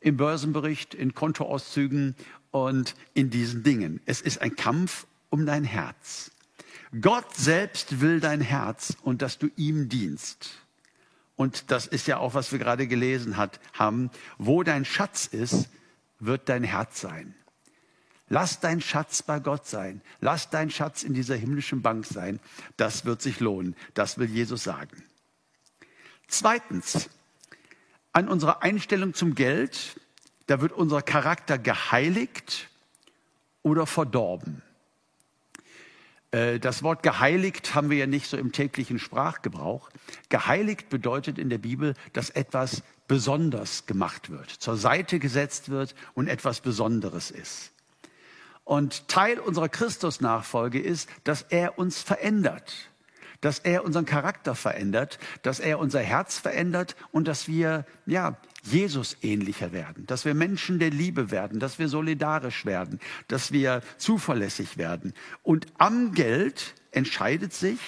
im 0.00 0.16
Börsenbericht, 0.16 0.94
in 0.94 1.14
Kontoauszügen 1.14 2.16
und 2.50 2.94
in 3.14 3.30
diesen 3.30 3.62
Dingen. 3.62 4.00
Es 4.06 4.20
ist 4.20 4.40
ein 4.40 4.56
Kampf 4.56 5.06
um 5.28 5.46
dein 5.46 5.64
Herz. 5.64 6.30
Gott 7.00 7.36
selbst 7.36 8.00
will 8.00 8.18
dein 8.18 8.40
Herz 8.40 8.96
und 9.02 9.22
dass 9.22 9.38
du 9.38 9.48
ihm 9.56 9.88
dienst. 9.88 10.50
Und 11.40 11.70
das 11.70 11.86
ist 11.86 12.06
ja 12.06 12.18
auch, 12.18 12.34
was 12.34 12.52
wir 12.52 12.58
gerade 12.58 12.86
gelesen 12.86 13.38
hat, 13.38 13.60
haben. 13.72 14.10
Wo 14.36 14.62
dein 14.62 14.84
Schatz 14.84 15.24
ist, 15.24 15.70
wird 16.18 16.50
dein 16.50 16.64
Herz 16.64 17.00
sein. 17.00 17.34
Lass 18.28 18.60
dein 18.60 18.82
Schatz 18.82 19.22
bei 19.22 19.40
Gott 19.40 19.66
sein. 19.66 20.02
Lass 20.20 20.50
dein 20.50 20.70
Schatz 20.70 21.02
in 21.02 21.14
dieser 21.14 21.36
himmlischen 21.36 21.80
Bank 21.80 22.04
sein. 22.04 22.40
Das 22.76 23.06
wird 23.06 23.22
sich 23.22 23.40
lohnen. 23.40 23.74
Das 23.94 24.18
will 24.18 24.28
Jesus 24.28 24.64
sagen. 24.64 25.02
Zweitens, 26.28 27.08
an 28.12 28.28
unserer 28.28 28.62
Einstellung 28.62 29.14
zum 29.14 29.34
Geld, 29.34 29.98
da 30.46 30.60
wird 30.60 30.72
unser 30.72 31.00
Charakter 31.00 31.56
geheiligt 31.56 32.68
oder 33.62 33.86
verdorben. 33.86 34.60
Äh, 36.30 36.58
das 36.58 36.82
Wort 36.82 37.02
geheiligt 37.02 37.74
haben 37.74 37.90
wir 37.90 37.98
ja 37.98 38.06
nicht 38.06 38.28
so 38.28 38.36
im 38.36 38.52
täglichen 38.52 38.98
Sprachgebrauch. 38.98 39.90
Geheiligt 40.28 40.88
bedeutet 40.88 41.38
in 41.38 41.50
der 41.50 41.58
Bibel, 41.58 41.94
dass 42.12 42.30
etwas 42.30 42.82
besonders 43.08 43.86
gemacht 43.86 44.30
wird, 44.30 44.50
zur 44.50 44.76
Seite 44.76 45.18
gesetzt 45.18 45.68
wird 45.68 45.94
und 46.14 46.28
etwas 46.28 46.60
Besonderes 46.60 47.30
ist. 47.30 47.72
Und 48.64 49.08
Teil 49.08 49.40
unserer 49.40 49.68
Christusnachfolge 49.68 50.80
ist, 50.80 51.08
dass 51.24 51.42
er 51.42 51.76
uns 51.76 52.02
verändert, 52.02 52.72
dass 53.40 53.58
er 53.58 53.84
unseren 53.84 54.04
Charakter 54.04 54.54
verändert, 54.54 55.18
dass 55.42 55.58
er 55.58 55.80
unser 55.80 56.00
Herz 56.00 56.38
verändert 56.38 56.94
und 57.10 57.26
dass 57.26 57.48
wir, 57.48 57.84
ja, 58.06 58.36
Jesus 58.62 59.16
ähnlicher 59.22 59.72
werden, 59.72 60.06
dass 60.06 60.24
wir 60.24 60.34
Menschen 60.34 60.78
der 60.78 60.90
Liebe 60.90 61.30
werden, 61.30 61.60
dass 61.60 61.78
wir 61.78 61.88
solidarisch 61.88 62.66
werden, 62.66 63.00
dass 63.28 63.52
wir 63.52 63.82
zuverlässig 63.96 64.76
werden. 64.76 65.14
Und 65.42 65.66
am 65.78 66.12
Geld 66.12 66.74
entscheidet 66.90 67.52
sich, 67.52 67.78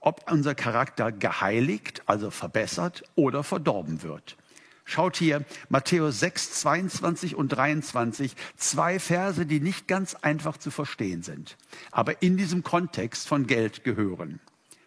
ob 0.00 0.30
unser 0.30 0.54
Charakter 0.54 1.12
geheiligt, 1.12 2.02
also 2.06 2.30
verbessert 2.30 3.04
oder 3.14 3.44
verdorben 3.44 4.02
wird. 4.02 4.36
Schaut 4.84 5.16
hier 5.16 5.44
Matthäus 5.68 6.18
6, 6.20 6.60
22 6.60 7.36
und 7.36 7.48
23, 7.48 8.34
zwei 8.56 8.98
Verse, 8.98 9.46
die 9.46 9.60
nicht 9.60 9.86
ganz 9.86 10.14
einfach 10.16 10.56
zu 10.56 10.70
verstehen 10.70 11.22
sind, 11.22 11.56
aber 11.92 12.20
in 12.20 12.36
diesem 12.36 12.64
Kontext 12.64 13.28
von 13.28 13.46
Geld 13.46 13.84
gehören. 13.84 14.40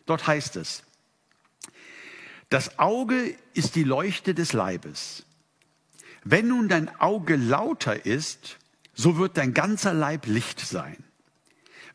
Dort 0.05 0.27
heißt 0.27 0.57
es, 0.57 0.83
das 2.49 2.77
Auge 2.77 3.35
ist 3.53 3.75
die 3.75 3.83
Leuchte 3.83 4.35
des 4.35 4.53
Leibes. 4.53 5.24
Wenn 6.25 6.47
nun 6.47 6.67
dein 6.67 6.89
Auge 6.99 7.35
lauter 7.35 8.05
ist, 8.05 8.57
so 8.95 9.17
wird 9.17 9.37
dein 9.37 9.53
ganzer 9.53 9.93
Leib 9.93 10.25
Licht 10.25 10.59
sein. 10.59 10.97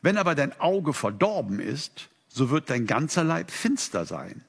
Wenn 0.03 0.17
aber 0.17 0.37
dein 0.37 0.59
Auge 0.61 0.95
verdorben 0.95 1.59
ist, 1.59 2.09
so 2.29 2.49
wird 2.49 2.71
dein 2.71 2.87
ganzer 2.87 3.25
Leib 3.25 3.51
finster 3.51 4.07
sein. 4.07 4.45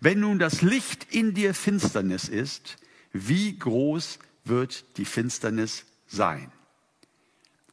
Wenn 0.00 0.20
nun 0.20 0.38
das 0.38 0.62
Licht 0.62 1.12
in 1.12 1.34
dir 1.34 1.52
Finsternis 1.52 2.28
ist, 2.28 2.76
wie 3.12 3.58
groß 3.58 4.20
wird 4.44 4.84
die 4.96 5.04
Finsternis 5.04 5.84
sein? 6.06 6.52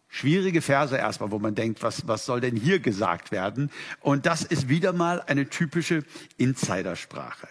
Schwierige 0.08 0.64
Verse 0.64 0.98
erstmal, 0.98 1.30
wo 1.30 1.38
man 1.38 1.54
denkt, 1.54 1.84
was, 1.84 2.08
was 2.08 2.26
soll 2.26 2.42
denn 2.42 2.56
hier 2.56 2.80
gesagt 2.80 3.32
werden? 3.32 3.70
Und 4.00 4.26
das 4.26 4.44
ist 4.44 4.68
wieder 4.68 4.94
mal 4.94 5.22
eine 5.22 5.48
typische 5.48 6.04
Insidersprache. 6.38 7.48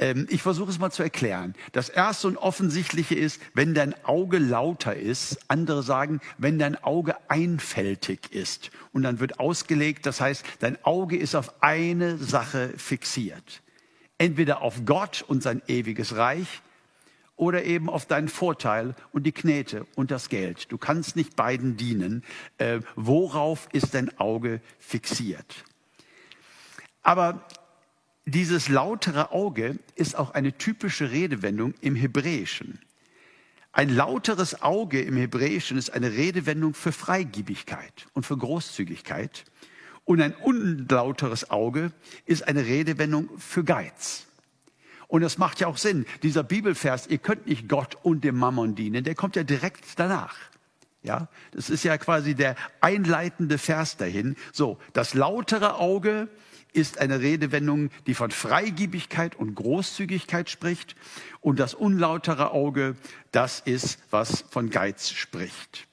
Ähm, 0.00 0.26
ich 0.28 0.42
versuche 0.42 0.70
es 0.70 0.80
mal 0.80 0.90
zu 0.90 1.04
erklären. 1.04 1.54
Das 1.70 1.88
erste 1.88 2.26
und 2.26 2.36
offensichtliche 2.36 3.14
ist, 3.14 3.40
wenn 3.54 3.72
dein 3.74 3.94
Auge 4.04 4.38
lauter 4.38 4.96
ist. 4.96 5.38
Andere 5.46 5.84
sagen, 5.84 6.20
wenn 6.38 6.58
dein 6.58 6.82
Auge 6.82 7.14
einfältig 7.28 8.32
ist. 8.32 8.72
Und 8.92 9.04
dann 9.04 9.20
wird 9.20 9.38
ausgelegt, 9.38 10.06
das 10.06 10.20
heißt, 10.20 10.44
dein 10.58 10.82
Auge 10.84 11.16
ist 11.16 11.36
auf 11.36 11.62
eine 11.62 12.18
Sache 12.18 12.74
fixiert 12.76 13.62
entweder 14.20 14.60
auf 14.60 14.84
Gott 14.84 15.24
und 15.26 15.42
sein 15.42 15.62
ewiges 15.66 16.14
Reich 16.14 16.60
oder 17.36 17.64
eben 17.64 17.88
auf 17.88 18.04
deinen 18.04 18.28
Vorteil 18.28 18.94
und 19.12 19.22
die 19.24 19.32
Knete 19.32 19.86
und 19.96 20.10
das 20.10 20.28
Geld. 20.28 20.70
Du 20.70 20.76
kannst 20.76 21.16
nicht 21.16 21.36
beiden 21.36 21.78
dienen. 21.78 22.22
Äh, 22.58 22.80
worauf 22.96 23.66
ist 23.72 23.94
dein 23.94 24.18
Auge 24.18 24.60
fixiert? 24.78 25.64
Aber 27.02 27.46
dieses 28.26 28.68
lautere 28.68 29.32
Auge 29.32 29.78
ist 29.94 30.16
auch 30.16 30.32
eine 30.32 30.56
typische 30.56 31.10
Redewendung 31.10 31.74
im 31.80 31.96
Hebräischen. 31.96 32.78
Ein 33.72 33.88
lauteres 33.88 34.62
Auge 34.62 35.00
im 35.00 35.16
Hebräischen 35.16 35.78
ist 35.78 35.90
eine 35.90 36.12
Redewendung 36.12 36.74
für 36.74 36.92
Freigiebigkeit 36.92 38.08
und 38.14 38.26
für 38.26 38.36
Großzügigkeit. 38.36 39.44
Und 40.04 40.20
ein 40.20 40.34
unlauteres 40.34 41.50
Auge 41.50 41.92
ist 42.26 42.46
eine 42.48 42.66
Redewendung 42.66 43.28
für 43.38 43.62
Geiz. 43.62 44.26
Und 45.06 45.22
das 45.22 45.38
macht 45.38 45.60
ja 45.60 45.66
auch 45.66 45.76
Sinn. 45.76 46.04
Dieser 46.22 46.42
Bibelvers, 46.42 47.06
ihr 47.06 47.18
könnt 47.18 47.46
nicht 47.46 47.68
Gott 47.68 47.96
und 48.02 48.22
dem 48.22 48.36
Mammon 48.36 48.74
dienen, 48.74 49.04
der 49.04 49.14
kommt 49.14 49.36
ja 49.36 49.44
direkt 49.44 49.84
danach. 49.96 50.36
Ja, 51.02 51.28
das 51.52 51.70
ist 51.70 51.82
ja 51.84 51.96
quasi 51.96 52.34
der 52.34 52.56
einleitende 52.80 53.56
Vers 53.56 53.96
dahin. 53.96 54.36
So, 54.52 54.78
das 54.92 55.14
lautere 55.14 55.76
Auge 55.76 56.28
ist 56.72 56.98
eine 56.98 57.20
Redewendung, 57.20 57.90
die 58.06 58.14
von 58.14 58.30
Freigiebigkeit 58.30 59.36
und 59.36 59.54
Großzügigkeit 59.54 60.50
spricht. 60.50 60.96
Und 61.40 61.58
das 61.58 61.74
unlautere 61.74 62.52
Auge, 62.52 62.96
das 63.32 63.60
ist, 63.60 63.98
was 64.10 64.44
von 64.50 64.70
Geiz 64.70 65.10
spricht. 65.10 65.86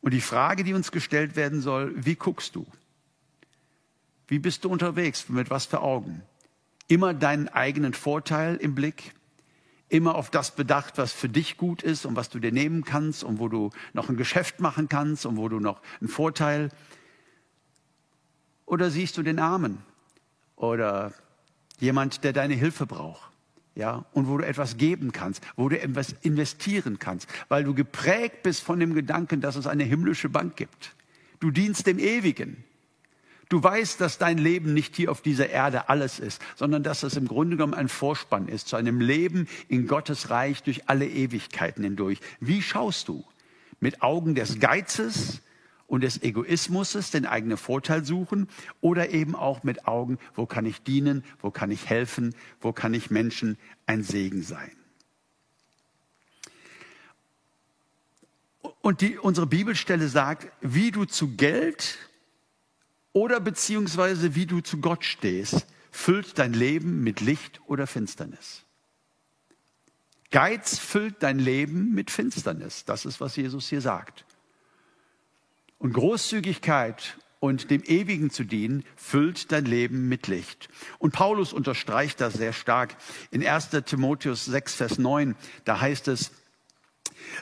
Und 0.00 0.14
die 0.14 0.20
Frage, 0.20 0.64
die 0.64 0.74
uns 0.74 0.92
gestellt 0.92 1.36
werden 1.36 1.60
soll, 1.60 1.92
wie 1.96 2.14
guckst 2.14 2.54
du? 2.54 2.66
Wie 4.26 4.38
bist 4.38 4.64
du 4.64 4.68
unterwegs? 4.68 5.28
Mit 5.28 5.50
was 5.50 5.66
für 5.66 5.80
Augen? 5.80 6.22
Immer 6.86 7.14
deinen 7.14 7.48
eigenen 7.48 7.94
Vorteil 7.94 8.56
im 8.56 8.74
Blick? 8.74 9.14
Immer 9.88 10.16
auf 10.16 10.30
das 10.30 10.54
bedacht, 10.54 10.98
was 10.98 11.12
für 11.12 11.30
dich 11.30 11.56
gut 11.56 11.82
ist 11.82 12.04
und 12.04 12.14
was 12.14 12.28
du 12.28 12.38
dir 12.38 12.52
nehmen 12.52 12.84
kannst 12.84 13.24
und 13.24 13.38
wo 13.38 13.48
du 13.48 13.70
noch 13.94 14.10
ein 14.10 14.16
Geschäft 14.16 14.60
machen 14.60 14.88
kannst 14.88 15.24
und 15.24 15.38
wo 15.38 15.48
du 15.48 15.60
noch 15.60 15.80
einen 16.00 16.10
Vorteil? 16.10 16.70
Oder 18.68 18.90
siehst 18.90 19.16
du 19.16 19.22
den 19.22 19.38
Armen 19.38 19.78
oder 20.56 21.12
jemand, 21.80 22.22
der 22.24 22.32
deine 22.32 22.54
Hilfe 22.54 22.86
braucht? 22.86 23.28
ja, 23.78 24.04
und 24.12 24.26
wo 24.26 24.36
du 24.36 24.44
etwas 24.44 24.76
geben 24.76 25.12
kannst, 25.12 25.40
wo 25.54 25.68
du 25.68 25.80
etwas 25.80 26.12
investieren 26.22 26.98
kannst, 26.98 27.28
weil 27.48 27.62
du 27.62 27.74
geprägt 27.74 28.42
bist 28.42 28.60
von 28.60 28.80
dem 28.80 28.92
Gedanken, 28.92 29.40
dass 29.40 29.54
es 29.54 29.68
eine 29.68 29.84
himmlische 29.84 30.28
Bank 30.28 30.56
gibt. 30.56 30.96
Du 31.38 31.52
dienst 31.52 31.86
dem 31.86 32.00
Ewigen. 32.00 32.64
Du 33.48 33.62
weißt, 33.62 34.00
dass 34.00 34.18
dein 34.18 34.36
Leben 34.36 34.74
nicht 34.74 34.96
hier 34.96 35.12
auf 35.12 35.22
dieser 35.22 35.48
Erde 35.48 35.88
alles 35.88 36.18
ist, 36.18 36.42
sondern 36.56 36.82
dass 36.82 37.04
es 37.04 37.16
im 37.16 37.28
Grunde 37.28 37.56
genommen 37.56 37.74
ein 37.74 37.88
Vorspann 37.88 38.48
ist 38.48 38.66
zu 38.66 38.74
einem 38.74 39.00
Leben 39.00 39.46
in 39.68 39.86
Gottes 39.86 40.28
Reich 40.28 40.64
durch 40.64 40.88
alle 40.88 41.06
Ewigkeiten 41.06 41.84
hindurch. 41.84 42.18
Wie 42.40 42.62
schaust 42.62 43.06
du? 43.06 43.24
Mit 43.78 44.02
Augen 44.02 44.34
des 44.34 44.58
Geizes, 44.58 45.40
und 45.88 46.02
des 46.02 46.22
Egoismus, 46.22 46.92
den 47.10 47.26
eigenen 47.26 47.56
Vorteil 47.56 48.04
suchen 48.04 48.46
oder 48.80 49.10
eben 49.10 49.34
auch 49.34 49.64
mit 49.64 49.88
Augen, 49.88 50.18
wo 50.34 50.46
kann 50.46 50.66
ich 50.66 50.82
dienen, 50.82 51.24
wo 51.40 51.50
kann 51.50 51.72
ich 51.72 51.86
helfen, 51.86 52.34
wo 52.60 52.72
kann 52.72 52.94
ich 52.94 53.10
Menschen 53.10 53.58
ein 53.86 54.04
Segen 54.04 54.42
sein. 54.42 54.70
Und 58.80 59.00
die, 59.00 59.18
unsere 59.18 59.46
Bibelstelle 59.46 60.08
sagt, 60.08 60.52
wie 60.60 60.90
du 60.90 61.04
zu 61.04 61.34
Geld 61.36 61.98
oder 63.12 63.40
beziehungsweise 63.40 64.34
wie 64.34 64.46
du 64.46 64.60
zu 64.60 64.80
Gott 64.80 65.04
stehst, 65.04 65.66
füllt 65.90 66.38
dein 66.38 66.52
Leben 66.52 67.02
mit 67.02 67.20
Licht 67.20 67.60
oder 67.66 67.86
Finsternis. 67.86 68.62
Geiz 70.30 70.78
füllt 70.78 71.22
dein 71.22 71.38
Leben 71.38 71.94
mit 71.94 72.10
Finsternis. 72.10 72.84
Das 72.84 73.06
ist, 73.06 73.20
was 73.20 73.36
Jesus 73.36 73.68
hier 73.68 73.80
sagt. 73.80 74.26
Und 75.78 75.92
Großzügigkeit 75.92 77.16
und 77.40 77.70
dem 77.70 77.82
Ewigen 77.84 78.30
zu 78.30 78.44
dienen, 78.44 78.84
füllt 78.96 79.52
dein 79.52 79.64
Leben 79.64 80.08
mit 80.08 80.26
Licht. 80.26 80.68
Und 80.98 81.12
Paulus 81.12 81.52
unterstreicht 81.52 82.20
das 82.20 82.34
sehr 82.34 82.52
stark. 82.52 82.96
In 83.30 83.46
1 83.46 83.70
Timotheus 83.86 84.44
6, 84.44 84.74
Vers 84.74 84.98
9, 84.98 85.36
da 85.64 85.80
heißt 85.80 86.08
es, 86.08 86.32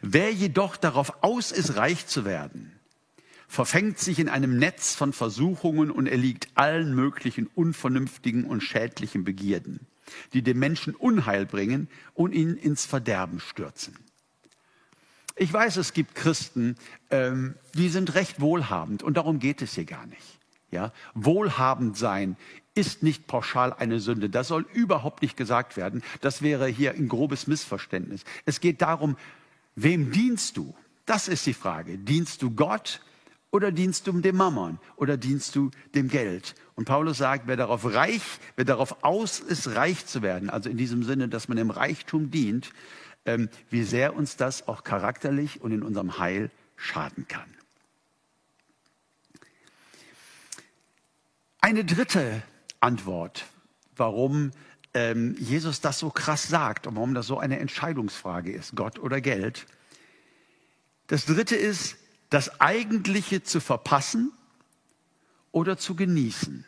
wer 0.02 0.33
jedoch 0.33 0.76
darauf 0.76 1.23
aus 1.23 1.50
ist, 1.50 1.76
reich 1.76 2.07
zu 2.07 2.25
werden, 2.25 2.78
verfängt 3.49 3.99
sich 3.99 4.19
in 4.19 4.28
einem 4.28 4.59
Netz 4.59 4.95
von 4.95 5.12
Versuchungen 5.12 5.90
und 5.90 6.07
erliegt 6.07 6.49
allen 6.57 6.95
möglichen 6.95 7.47
unvernünftigen 7.55 8.45
und 8.45 8.62
schädlichen 8.62 9.25
Begierden, 9.25 9.87
die 10.33 10.43
dem 10.43 10.59
Menschen 10.59 10.95
Unheil 10.95 11.47
bringen 11.47 11.88
und 12.12 12.33
ihn 12.33 12.57
ins 12.57 12.85
Verderben 12.85 13.40
stürzen. 13.40 13.97
Ich 15.38 15.52
weiß, 15.52 15.76
es 15.76 15.93
gibt 15.93 16.14
Christen, 16.14 16.76
ähm, 17.11 17.57
die 17.75 17.90
sind 17.90 18.14
recht 18.14 18.40
wohlhabend 18.40 19.02
und 19.02 19.19
darum 19.19 19.38
geht 19.38 19.61
es 19.61 19.75
hier 19.75 19.85
gar 19.85 20.07
nicht. 20.07 20.38
Ja, 20.71 20.93
wohlhabend 21.14 21.97
sein 21.97 22.37
ist 22.75 23.02
nicht 23.02 23.26
pauschal 23.26 23.73
eine 23.73 24.00
Sünde. 24.00 24.28
Das 24.28 24.49
soll 24.49 24.66
überhaupt 24.73 25.23
nicht 25.23 25.37
gesagt 25.37 25.76
werden. 25.76 26.02
Das 26.21 26.43
wäre 26.43 26.66
hier 26.66 26.93
ein 26.93 27.09
grobes 27.09 27.47
Missverständnis. 27.47 28.25
Es 28.47 28.61
geht 28.61 28.83
darum, 28.83 29.16
wem 29.75 30.11
dienst 30.11 30.57
du? 30.57 30.75
Das 31.05 31.28
ist 31.28 31.47
die 31.47 31.55
Frage. 31.55 31.99
Dienst 31.99 32.43
du 32.43 32.50
Gott 32.50 33.00
oder 33.50 33.73
dienst 33.73 34.07
du 34.07 34.21
dem 34.21 34.37
Mammon 34.37 34.78
oder 34.97 35.16
dienst 35.16 35.55
du 35.55 35.71
dem 35.95 36.09
Geld? 36.09 36.55
Und 36.75 36.87
Paulus 36.87 37.19
sagt, 37.19 37.47
wer 37.47 37.57
darauf 37.57 37.85
reich, 37.85 38.23
wer 38.57 38.64
darauf 38.64 39.05
aus 39.05 39.38
ist, 39.38 39.76
reich 39.76 40.05
zu 40.07 40.21
werden, 40.21 40.50
also 40.50 40.69
in 40.69 40.76
diesem 40.76 41.05
Sinne, 41.05 41.28
dass 41.28 41.49
man 41.49 41.57
dem 41.57 41.71
Reichtum 41.71 42.31
dient, 42.31 42.73
ähm, 43.26 43.49
wie 43.71 43.83
sehr 43.83 44.14
uns 44.16 44.37
das 44.37 44.68
auch 44.68 44.85
charakterlich 44.85 45.61
und 45.61 45.73
in 45.73 45.83
unserem 45.83 46.18
Heil 46.18 46.50
schaden 46.76 47.28
kann. 47.28 47.52
Eine 51.61 51.85
dritte 51.85 52.42
Antwort, 52.80 53.45
warum 53.97 54.52
ähm, 54.95 55.37
Jesus 55.38 55.80
das 55.80 55.99
so 55.99 56.11
krass 56.11 56.49
sagt 56.49 56.87
und 56.87 56.95
warum 56.95 57.12
das 57.12 57.26
so 57.26 57.38
eine 57.38 57.59
Entscheidungsfrage 57.59 58.52
ist, 58.52 58.76
Gott 58.76 58.99
oder 58.99 59.21
Geld. 59.21 59.66
Das 61.09 61.26
dritte 61.26 61.56
ist, 61.56 61.97
das 62.30 62.61
Eigentliche 62.61 63.42
zu 63.42 63.61
verpassen 63.61 64.33
oder 65.52 65.76
zu 65.76 65.97
genießen. 65.97 66.64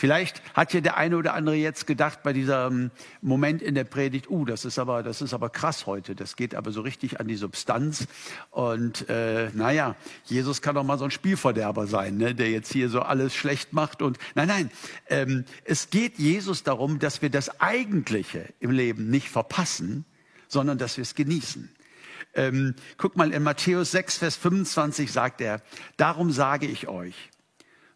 Vielleicht 0.00 0.42
hat 0.54 0.72
ja 0.74 0.80
der 0.80 0.96
eine 0.96 1.16
oder 1.16 1.34
andere 1.34 1.56
jetzt 1.56 1.88
gedacht 1.88 2.22
bei 2.22 2.32
diesem 2.32 2.92
Moment 3.20 3.60
in 3.60 3.74
der 3.74 3.82
Predigt, 3.82 4.30
uh, 4.30 4.44
das 4.44 4.64
ist 4.64 4.78
aber, 4.78 5.02
das 5.02 5.20
ist 5.22 5.34
aber 5.34 5.50
krass 5.50 5.86
heute. 5.86 6.14
Das 6.14 6.36
geht 6.36 6.54
aber 6.54 6.70
so 6.70 6.82
richtig 6.82 7.18
an 7.18 7.26
die 7.26 7.34
Substanz. 7.34 8.06
Und 8.52 9.08
äh, 9.08 9.50
naja, 9.54 9.96
Jesus 10.26 10.62
kann 10.62 10.76
doch 10.76 10.84
mal 10.84 10.98
so 10.98 11.04
ein 11.04 11.10
Spielverderber 11.10 11.88
sein, 11.88 12.16
ne, 12.16 12.32
der 12.32 12.48
jetzt 12.48 12.72
hier 12.72 12.90
so 12.90 13.00
alles 13.02 13.34
schlecht 13.34 13.72
macht. 13.72 14.00
Und 14.00 14.18
nein, 14.36 14.46
nein, 14.46 14.70
ähm, 15.08 15.44
es 15.64 15.90
geht 15.90 16.16
Jesus 16.16 16.62
darum, 16.62 17.00
dass 17.00 17.20
wir 17.20 17.30
das 17.30 17.60
Eigentliche 17.60 18.44
im 18.60 18.70
Leben 18.70 19.10
nicht 19.10 19.28
verpassen, 19.28 20.04
sondern 20.46 20.78
dass 20.78 20.96
wir 20.96 21.02
es 21.02 21.16
genießen. 21.16 21.74
Ähm, 22.34 22.76
guck 22.98 23.16
mal, 23.16 23.32
in 23.32 23.42
Matthäus 23.42 23.90
6, 23.90 24.18
Vers 24.18 24.36
25 24.36 25.10
sagt 25.10 25.40
er, 25.40 25.60
darum 25.96 26.30
sage 26.30 26.68
ich 26.68 26.86
euch, 26.86 27.30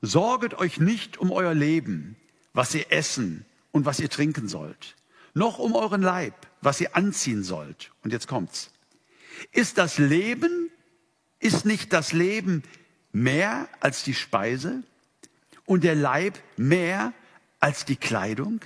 Sorget 0.02 0.54
euch 0.54 0.78
nicht 0.78 1.16
um 1.18 1.30
euer 1.30 1.54
Leben, 1.54 2.16
was 2.52 2.74
ihr 2.74 2.90
essen 2.90 3.46
und 3.70 3.86
was 3.86 4.00
ihr 4.00 4.10
trinken 4.10 4.48
sollt, 4.48 4.96
noch 5.32 5.60
um 5.60 5.74
euren 5.74 6.02
Leib, 6.02 6.34
was 6.60 6.80
ihr 6.80 6.96
anziehen 6.96 7.44
sollt. 7.44 7.92
Und 8.02 8.12
jetzt 8.12 8.26
kommt's. 8.26 8.72
Ist 9.52 9.78
das 9.78 9.98
Leben, 9.98 10.70
ist 11.38 11.64
nicht 11.64 11.92
das 11.92 12.12
Leben 12.12 12.64
mehr 13.12 13.68
als 13.80 14.02
die 14.02 14.14
Speise 14.14 14.82
und 15.66 15.84
der 15.84 15.94
Leib 15.94 16.38
mehr 16.56 17.14
als 17.60 17.84
die 17.84 17.96
Kleidung? 17.96 18.60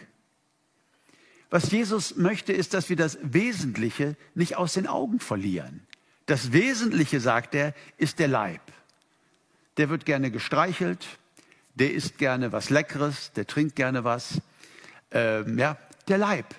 Was 1.50 1.70
Jesus 1.70 2.16
möchte, 2.16 2.52
ist, 2.52 2.74
dass 2.74 2.88
wir 2.88 2.96
das 2.96 3.18
Wesentliche 3.22 4.16
nicht 4.34 4.56
aus 4.56 4.72
den 4.72 4.86
Augen 4.86 5.20
verlieren. 5.20 5.86
Das 6.24 6.52
Wesentliche, 6.52 7.20
sagt 7.20 7.54
er, 7.54 7.74
ist 7.98 8.18
der 8.18 8.28
Leib. 8.28 8.60
Der 9.76 9.90
wird 9.90 10.06
gerne 10.06 10.30
gestreichelt, 10.30 11.06
der 11.76 11.92
isst 11.92 12.18
gerne 12.18 12.52
was 12.52 12.70
Leckeres, 12.70 13.32
der 13.32 13.46
trinkt 13.46 13.76
gerne 13.76 14.02
was. 14.02 14.40
Ähm, 15.12 15.58
ja, 15.58 15.76
der 16.08 16.18
Leib. 16.18 16.54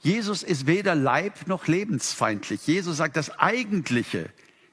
Jesus 0.00 0.42
ist 0.42 0.66
weder 0.66 0.94
Leib 0.94 1.46
noch 1.46 1.66
lebensfeindlich. 1.66 2.66
Jesus 2.66 2.96
sagt, 2.96 3.16
das 3.16 3.38
Eigentliche 3.38 4.30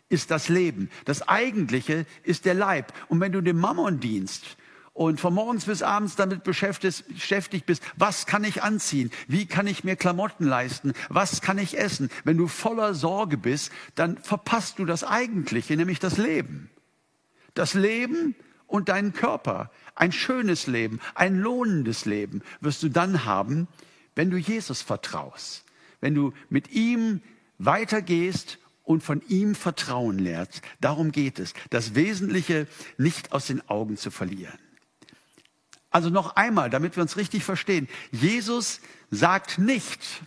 ist 0.07 0.29
das 0.29 0.49
Leben. 0.49 0.89
Das 1.05 1.27
Eigentliche 1.27 2.05
ist 2.23 2.45
der 2.45 2.53
Leib. 2.53 2.93
Und 3.07 3.19
wenn 3.19 3.31
du 3.31 3.41
dem 3.41 3.57
Mammon 3.57 3.99
dienst 3.99 4.57
und 4.93 5.19
von 5.19 5.33
morgens 5.33 5.65
bis 5.65 5.81
abends 5.81 6.15
damit 6.15 6.43
beschäftigt 6.43 7.65
bist, 7.65 7.83
was 7.97 8.27
kann 8.27 8.43
ich 8.43 8.61
anziehen? 8.61 9.09
Wie 9.27 9.47
kann 9.47 9.65
ich 9.65 9.83
mir 9.83 9.95
Klamotten 9.95 10.45
leisten? 10.45 10.93
Was 11.09 11.41
kann 11.41 11.57
ich 11.57 11.77
essen? 11.77 12.11
Wenn 12.23 12.37
du 12.37 12.47
voller 12.47 12.93
Sorge 12.93 13.37
bist, 13.37 13.71
dann 13.95 14.19
verpasst 14.19 14.77
du 14.77 14.85
das 14.85 15.03
Eigentliche, 15.03 15.75
nämlich 15.75 15.99
das 15.99 16.17
Leben. 16.17 16.69
Das 17.55 17.73
Leben 17.73 18.35
und 18.67 18.89
deinen 18.89 19.13
Körper. 19.13 19.71
Ein 19.95 20.11
schönes 20.11 20.67
Leben, 20.67 20.99
ein 21.13 21.39
lohnendes 21.39 22.05
Leben 22.05 22.41
wirst 22.61 22.83
du 22.83 22.89
dann 22.89 23.25
haben, 23.25 23.67
wenn 24.15 24.29
du 24.29 24.37
Jesus 24.37 24.81
vertraust, 24.81 25.63
wenn 26.01 26.15
du 26.15 26.33
mit 26.49 26.71
ihm 26.71 27.21
weitergehst 27.57 28.57
und 28.83 29.03
von 29.03 29.21
ihm 29.27 29.55
Vertrauen 29.55 30.19
lernst. 30.19 30.61
Darum 30.79 31.11
geht 31.11 31.39
es, 31.39 31.53
das 31.69 31.95
Wesentliche 31.95 32.67
nicht 32.97 33.31
aus 33.31 33.47
den 33.47 33.67
Augen 33.69 33.97
zu 33.97 34.11
verlieren. 34.11 34.59
Also 35.89 36.09
noch 36.09 36.35
einmal, 36.35 36.69
damit 36.69 36.97
wir 36.97 37.01
uns 37.01 37.17
richtig 37.17 37.43
verstehen. 37.43 37.87
Jesus 38.11 38.81
sagt 39.11 39.57
nicht, 39.59 40.21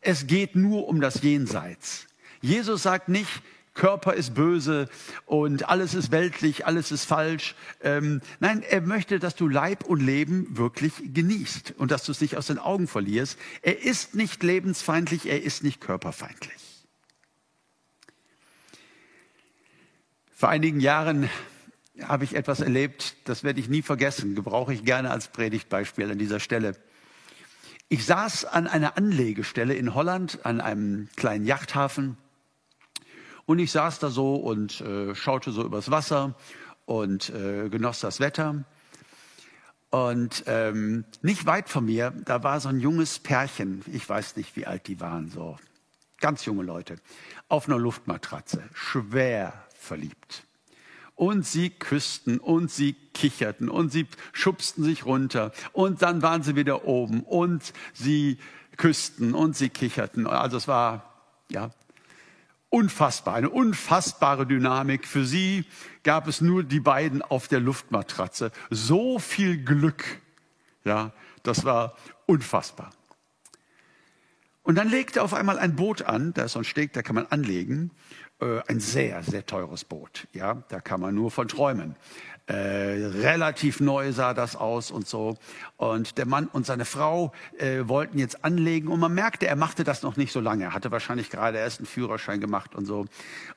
es 0.00 0.26
geht 0.26 0.54
nur 0.54 0.86
um 0.86 1.00
das 1.00 1.22
Jenseits. 1.22 2.06
Jesus 2.40 2.84
sagt 2.84 3.08
nicht, 3.08 3.42
Körper 3.78 4.12
ist 4.12 4.34
böse 4.34 4.88
und 5.24 5.68
alles 5.68 5.94
ist 5.94 6.10
weltlich, 6.10 6.66
alles 6.66 6.90
ist 6.90 7.04
falsch. 7.04 7.54
Ähm, 7.80 8.20
nein, 8.40 8.62
er 8.62 8.80
möchte, 8.80 9.20
dass 9.20 9.36
du 9.36 9.46
Leib 9.48 9.84
und 9.84 10.00
Leben 10.00 10.58
wirklich 10.58 10.92
genießt 11.14 11.74
und 11.78 11.92
dass 11.92 12.04
du 12.04 12.12
es 12.12 12.20
nicht 12.20 12.36
aus 12.36 12.48
den 12.48 12.58
Augen 12.58 12.88
verlierst. 12.88 13.38
Er 13.62 13.80
ist 13.82 14.16
nicht 14.16 14.42
lebensfeindlich, 14.42 15.26
er 15.26 15.42
ist 15.42 15.62
nicht 15.62 15.80
körperfeindlich. 15.80 16.86
Vor 20.34 20.48
einigen 20.48 20.80
Jahren 20.80 21.30
habe 22.02 22.24
ich 22.24 22.34
etwas 22.34 22.60
erlebt, 22.60 23.16
das 23.24 23.44
werde 23.44 23.60
ich 23.60 23.68
nie 23.68 23.82
vergessen, 23.82 24.34
gebrauche 24.34 24.74
ich 24.74 24.84
gerne 24.84 25.12
als 25.12 25.28
Predigtbeispiel 25.28 26.10
an 26.10 26.18
dieser 26.18 26.40
Stelle. 26.40 26.76
Ich 27.88 28.04
saß 28.04 28.44
an 28.44 28.66
einer 28.66 28.96
Anlegestelle 28.96 29.74
in 29.74 29.94
Holland, 29.94 30.44
an 30.44 30.60
einem 30.60 31.08
kleinen 31.16 31.44
Yachthafen 31.44 32.18
und 33.48 33.58
ich 33.60 33.72
saß 33.72 33.98
da 33.98 34.10
so 34.10 34.34
und 34.34 34.82
äh, 34.82 35.14
schaute 35.14 35.52
so 35.52 35.64
übers 35.64 35.90
Wasser 35.90 36.34
und 36.84 37.30
äh, 37.30 37.70
genoss 37.70 38.00
das 38.00 38.20
Wetter. 38.20 38.62
Und 39.88 40.44
ähm, 40.46 41.06
nicht 41.22 41.46
weit 41.46 41.70
von 41.70 41.86
mir, 41.86 42.12
da 42.26 42.42
war 42.42 42.60
so 42.60 42.68
ein 42.68 42.78
junges 42.78 43.18
Pärchen, 43.18 43.82
ich 43.90 44.06
weiß 44.06 44.36
nicht, 44.36 44.54
wie 44.54 44.66
alt 44.66 44.86
die 44.86 45.00
waren, 45.00 45.30
so 45.30 45.56
ganz 46.20 46.44
junge 46.44 46.62
Leute, 46.62 46.96
auf 47.48 47.68
einer 47.68 47.78
Luftmatratze, 47.78 48.68
schwer 48.74 49.54
verliebt. 49.78 50.44
Und 51.14 51.46
sie 51.46 51.70
küssten 51.70 52.40
und 52.40 52.70
sie 52.70 52.92
kicherten 53.14 53.70
und 53.70 53.90
sie 53.90 54.06
schubsten 54.34 54.84
sich 54.84 55.06
runter 55.06 55.52
und 55.72 56.02
dann 56.02 56.20
waren 56.20 56.42
sie 56.42 56.54
wieder 56.54 56.84
oben 56.84 57.22
und 57.22 57.72
sie 57.94 58.36
küssten 58.76 59.32
und 59.32 59.56
sie 59.56 59.70
kicherten. 59.70 60.26
Also 60.26 60.58
es 60.58 60.68
war, 60.68 61.14
ja, 61.50 61.70
Unfassbar, 62.70 63.34
eine 63.34 63.48
unfassbare 63.48 64.46
Dynamik. 64.46 65.06
Für 65.06 65.24
sie 65.24 65.64
gab 66.02 66.28
es 66.28 66.40
nur 66.40 66.64
die 66.64 66.80
beiden 66.80 67.22
auf 67.22 67.48
der 67.48 67.60
Luftmatratze. 67.60 68.52
So 68.68 69.18
viel 69.18 69.64
Glück. 69.64 70.04
Ja, 70.84 71.12
das 71.42 71.64
war 71.64 71.96
unfassbar. 72.26 72.90
Und 74.62 74.74
dann 74.74 74.90
legte 74.90 75.22
auf 75.22 75.32
einmal 75.32 75.58
ein 75.58 75.76
Boot 75.76 76.02
an, 76.02 76.34
da 76.34 76.44
ist 76.44 76.52
so 76.52 76.58
ein 76.58 76.64
Steg, 76.64 76.92
da 76.92 77.00
kann 77.00 77.14
man 77.14 77.26
anlegen. 77.28 77.90
Äh, 78.40 78.60
ein 78.68 78.78
sehr, 78.78 79.22
sehr 79.24 79.44
teures 79.44 79.84
Boot. 79.84 80.28
Ja, 80.32 80.62
da 80.68 80.80
kann 80.80 81.00
man 81.00 81.14
nur 81.14 81.30
von 81.30 81.48
träumen. 81.48 81.96
Äh, 82.46 82.54
relativ 82.54 83.78
neu 83.78 84.10
sah 84.12 84.32
das 84.32 84.56
aus 84.56 84.90
und 84.90 85.06
so. 85.06 85.36
Und 85.76 86.16
der 86.16 86.24
Mann 86.24 86.46
und 86.46 86.64
seine 86.64 86.86
Frau 86.86 87.32
äh, 87.58 87.80
wollten 87.88 88.18
jetzt 88.18 88.44
anlegen 88.44 88.88
und 88.88 89.00
man 89.00 89.12
merkte, 89.12 89.46
er 89.46 89.56
machte 89.56 89.84
das 89.84 90.02
noch 90.02 90.16
nicht 90.16 90.32
so 90.32 90.40
lange. 90.40 90.64
Er 90.64 90.72
hatte 90.72 90.90
wahrscheinlich 90.90 91.28
gerade 91.28 91.58
erst 91.58 91.80
einen 91.80 91.86
Führerschein 91.86 92.40
gemacht 92.40 92.74
und 92.74 92.86
so. 92.86 93.04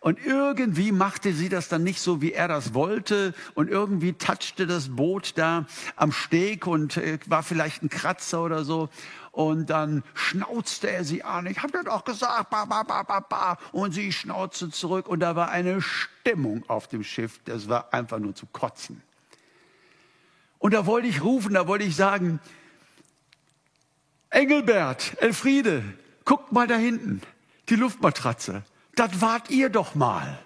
Und 0.01 0.19
irgendwie 0.25 0.91
machte 0.91 1.31
sie 1.31 1.47
das 1.47 1.69
dann 1.69 1.83
nicht 1.83 2.01
so, 2.01 2.21
wie 2.21 2.33
er 2.33 2.49
das 2.49 2.73
wollte. 2.73 3.33
Und 3.53 3.69
irgendwie 3.69 4.11
touchte 4.11 4.67
das 4.67 4.89
Boot 4.89 5.37
da 5.37 5.67
am 5.95 6.11
Steg 6.11 6.67
und 6.67 6.97
äh, 6.97 7.17
war 7.27 7.43
vielleicht 7.43 7.83
ein 7.83 7.89
Kratzer 7.89 8.43
oder 8.43 8.65
so. 8.65 8.89
Und 9.31 9.69
dann 9.69 10.03
schnauzte 10.13 10.89
er 10.89 11.05
sie 11.05 11.23
an. 11.23 11.45
Ich 11.45 11.59
habe 11.59 11.71
dir 11.71 11.83
doch 11.85 12.03
gesagt, 12.03 12.49
ba, 12.49 12.65
ba, 12.65 12.83
ba, 12.83 13.03
ba, 13.03 13.19
ba. 13.21 13.57
Und 13.71 13.93
sie 13.93 14.11
schnauzte 14.11 14.69
zurück. 14.69 15.07
Und 15.07 15.21
da 15.21 15.35
war 15.35 15.49
eine 15.49 15.81
Stimmung 15.81 16.63
auf 16.67 16.87
dem 16.87 17.03
Schiff. 17.03 17.39
Das 17.45 17.69
war 17.69 17.93
einfach 17.93 18.19
nur 18.19 18.35
zu 18.35 18.45
kotzen. 18.45 19.01
Und 20.59 20.73
da 20.73 20.85
wollte 20.85 21.07
ich 21.07 21.23
rufen, 21.23 21.53
da 21.53 21.67
wollte 21.67 21.85
ich 21.85 21.95
sagen, 21.95 22.39
Engelbert, 24.29 25.19
Elfriede, 25.21 25.83
guckt 26.23 26.51
mal 26.51 26.67
da 26.67 26.75
hinten, 26.75 27.21
die 27.69 27.75
Luftmatratze. 27.75 28.63
Das 28.95 29.21
wart 29.21 29.49
ihr 29.49 29.69
doch 29.69 29.95
mal. 29.95 30.39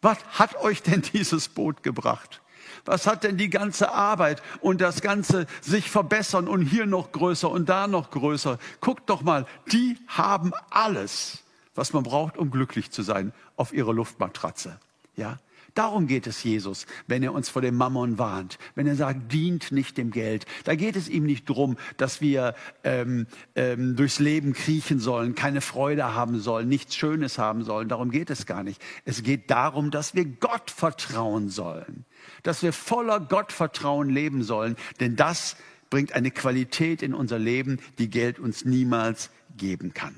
Was 0.00 0.18
hat 0.30 0.56
euch 0.56 0.82
denn 0.82 1.02
dieses 1.02 1.48
Boot 1.48 1.82
gebracht? 1.82 2.40
Was 2.88 3.06
hat 3.06 3.22
denn 3.22 3.36
die 3.36 3.50
ganze 3.50 3.92
Arbeit 3.92 4.42
und 4.62 4.80
das 4.80 5.02
ganze 5.02 5.46
sich 5.60 5.90
verbessern 5.90 6.48
und 6.48 6.62
hier 6.62 6.86
noch 6.86 7.12
größer 7.12 7.50
und 7.50 7.68
da 7.68 7.86
noch 7.86 8.10
größer? 8.10 8.58
Guckt 8.80 9.10
doch 9.10 9.20
mal, 9.20 9.46
die 9.70 9.98
haben 10.06 10.52
alles, 10.70 11.42
was 11.74 11.92
man 11.92 12.02
braucht, 12.02 12.38
um 12.38 12.50
glücklich 12.50 12.90
zu 12.90 13.02
sein, 13.02 13.34
auf 13.56 13.74
ihrer 13.74 13.92
Luftmatratze. 13.92 14.80
Ja? 15.16 15.36
Darum 15.78 16.08
geht 16.08 16.26
es 16.26 16.42
Jesus, 16.42 16.86
wenn 17.06 17.22
er 17.22 17.32
uns 17.32 17.48
vor 17.48 17.62
dem 17.62 17.76
Mammon 17.76 18.18
warnt, 18.18 18.58
wenn 18.74 18.88
er 18.88 18.96
sagt, 18.96 19.32
dient 19.32 19.70
nicht 19.70 19.96
dem 19.96 20.10
Geld. 20.10 20.44
Da 20.64 20.74
geht 20.74 20.96
es 20.96 21.08
ihm 21.08 21.22
nicht 21.22 21.48
drum, 21.48 21.76
dass 21.98 22.20
wir 22.20 22.56
ähm, 22.82 23.28
ähm, 23.54 23.94
durchs 23.94 24.18
Leben 24.18 24.54
kriechen 24.54 24.98
sollen, 24.98 25.36
keine 25.36 25.60
Freude 25.60 26.16
haben 26.16 26.40
sollen, 26.40 26.68
nichts 26.68 26.96
Schönes 26.96 27.38
haben 27.38 27.62
sollen. 27.62 27.88
Darum 27.88 28.10
geht 28.10 28.28
es 28.28 28.44
gar 28.44 28.64
nicht. 28.64 28.82
Es 29.04 29.22
geht 29.22 29.52
darum, 29.52 29.92
dass 29.92 30.16
wir 30.16 30.24
Gott 30.24 30.72
vertrauen 30.72 31.48
sollen, 31.48 32.06
dass 32.42 32.64
wir 32.64 32.72
voller 32.72 33.20
Gottvertrauen 33.20 34.10
leben 34.10 34.42
sollen, 34.42 34.74
denn 34.98 35.14
das 35.14 35.54
bringt 35.90 36.12
eine 36.12 36.32
Qualität 36.32 37.04
in 37.04 37.14
unser 37.14 37.38
Leben, 37.38 37.78
die 37.98 38.10
Geld 38.10 38.40
uns 38.40 38.64
niemals 38.64 39.30
geben 39.56 39.94
kann. 39.94 40.16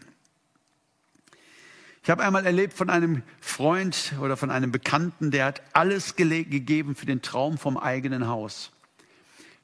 Ich 2.03 2.09
habe 2.09 2.23
einmal 2.23 2.47
erlebt 2.47 2.73
von 2.73 2.89
einem 2.89 3.23
Freund 3.41 4.15
oder 4.23 4.37
von 4.39 4.51
einem 4.51 4.73
Bekannten, 4.73 5.31
der 5.31 5.45
hat 5.45 5.63
alles 5.75 6.17
gegeben 6.17 6.95
für 6.95 7.05
den 7.05 7.21
Traum 7.21 7.59
vom 7.59 7.77
eigenen 7.77 8.27
Haus. 8.27 8.73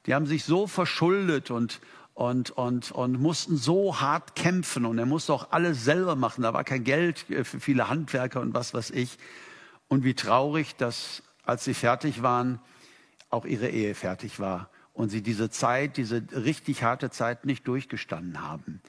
Die 0.05 0.15
haben 0.15 0.27
sich 0.27 0.45
so 0.45 0.67
verschuldet 0.67 1.51
und, 1.51 1.81
und, 2.13 2.51
und, 2.51 2.93
und 2.93 3.21
mussten 3.21 3.57
so 3.57 4.01
hart 4.01 4.37
kämpfen 4.37 4.85
und 4.85 4.99
er 4.99 5.07
musste 5.07 5.33
auch 5.33 5.51
alles 5.51 5.83
selber 5.85 6.15
machen. 6.15 6.43
Da 6.43 6.53
war 6.53 6.63
kein 6.63 6.85
Geld 6.85 7.21
für 7.21 7.59
viele 7.59 7.89
Handwerker 7.89 8.43
und 8.43 8.53
was 8.53 8.75
weiß 8.75 8.91
ich. 8.91 9.19
Und 9.89 10.05
wie 10.05 10.15
traurig, 10.15 10.77
dass 10.77 11.23
als 11.43 11.65
sie 11.65 11.75
fertig 11.75 12.23
waren, 12.23 12.61
auch 13.31 13.47
ihre 13.47 13.69
Ehe 13.69 13.95
fertig 13.95 14.41
war 14.41 14.69
und 14.93 15.09
sie 15.09 15.23
diese 15.23 15.49
Zeit, 15.49 15.97
diese 15.97 16.23
richtig 16.33 16.83
harte 16.83 17.09
Zeit 17.11 17.47
nicht 17.47 17.67
durchgestanden 17.67 18.43
haben. 18.43 18.83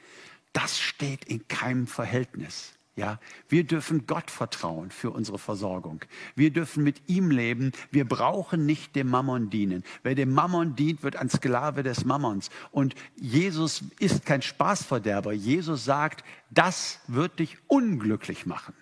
Das 0.51 0.79
steht 0.79 1.25
in 1.25 1.47
keinem 1.47 1.87
Verhältnis 1.87 2.76
ja, 2.97 3.19
wir 3.47 3.63
dürfen 3.63 4.07
Gott 4.07 4.31
vertrauen 4.31 4.89
für 4.89 5.11
unsere 5.11 5.37
Versorgung. 5.37 6.03
Wir 6.35 6.49
dürfen 6.51 6.83
mit 6.83 7.07
ihm 7.07 7.29
leben. 7.29 7.71
Wir 7.91 8.05
brauchen 8.05 8.65
nicht 8.65 8.95
dem 8.95 9.07
Mammon 9.07 9.51
dienen. 9.51 9.83
Wer 10.01 10.15
dem 10.15 10.33
Mammon 10.33 10.75
dient, 10.75 11.03
wird 11.03 11.15
ein 11.15 11.29
Sklave 11.29 11.83
des 11.83 12.05
Mammons. 12.05 12.49
Und 12.71 12.95
Jesus 13.15 13.83
ist 13.99 14.25
kein 14.25 14.41
Spaßverderber. 14.41 15.31
Jesus 15.31 15.85
sagt, 15.85 16.25
das 16.49 16.99
wird 17.07 17.37
dich 17.37 17.57
unglücklich 17.67 18.47
machen. 18.47 18.73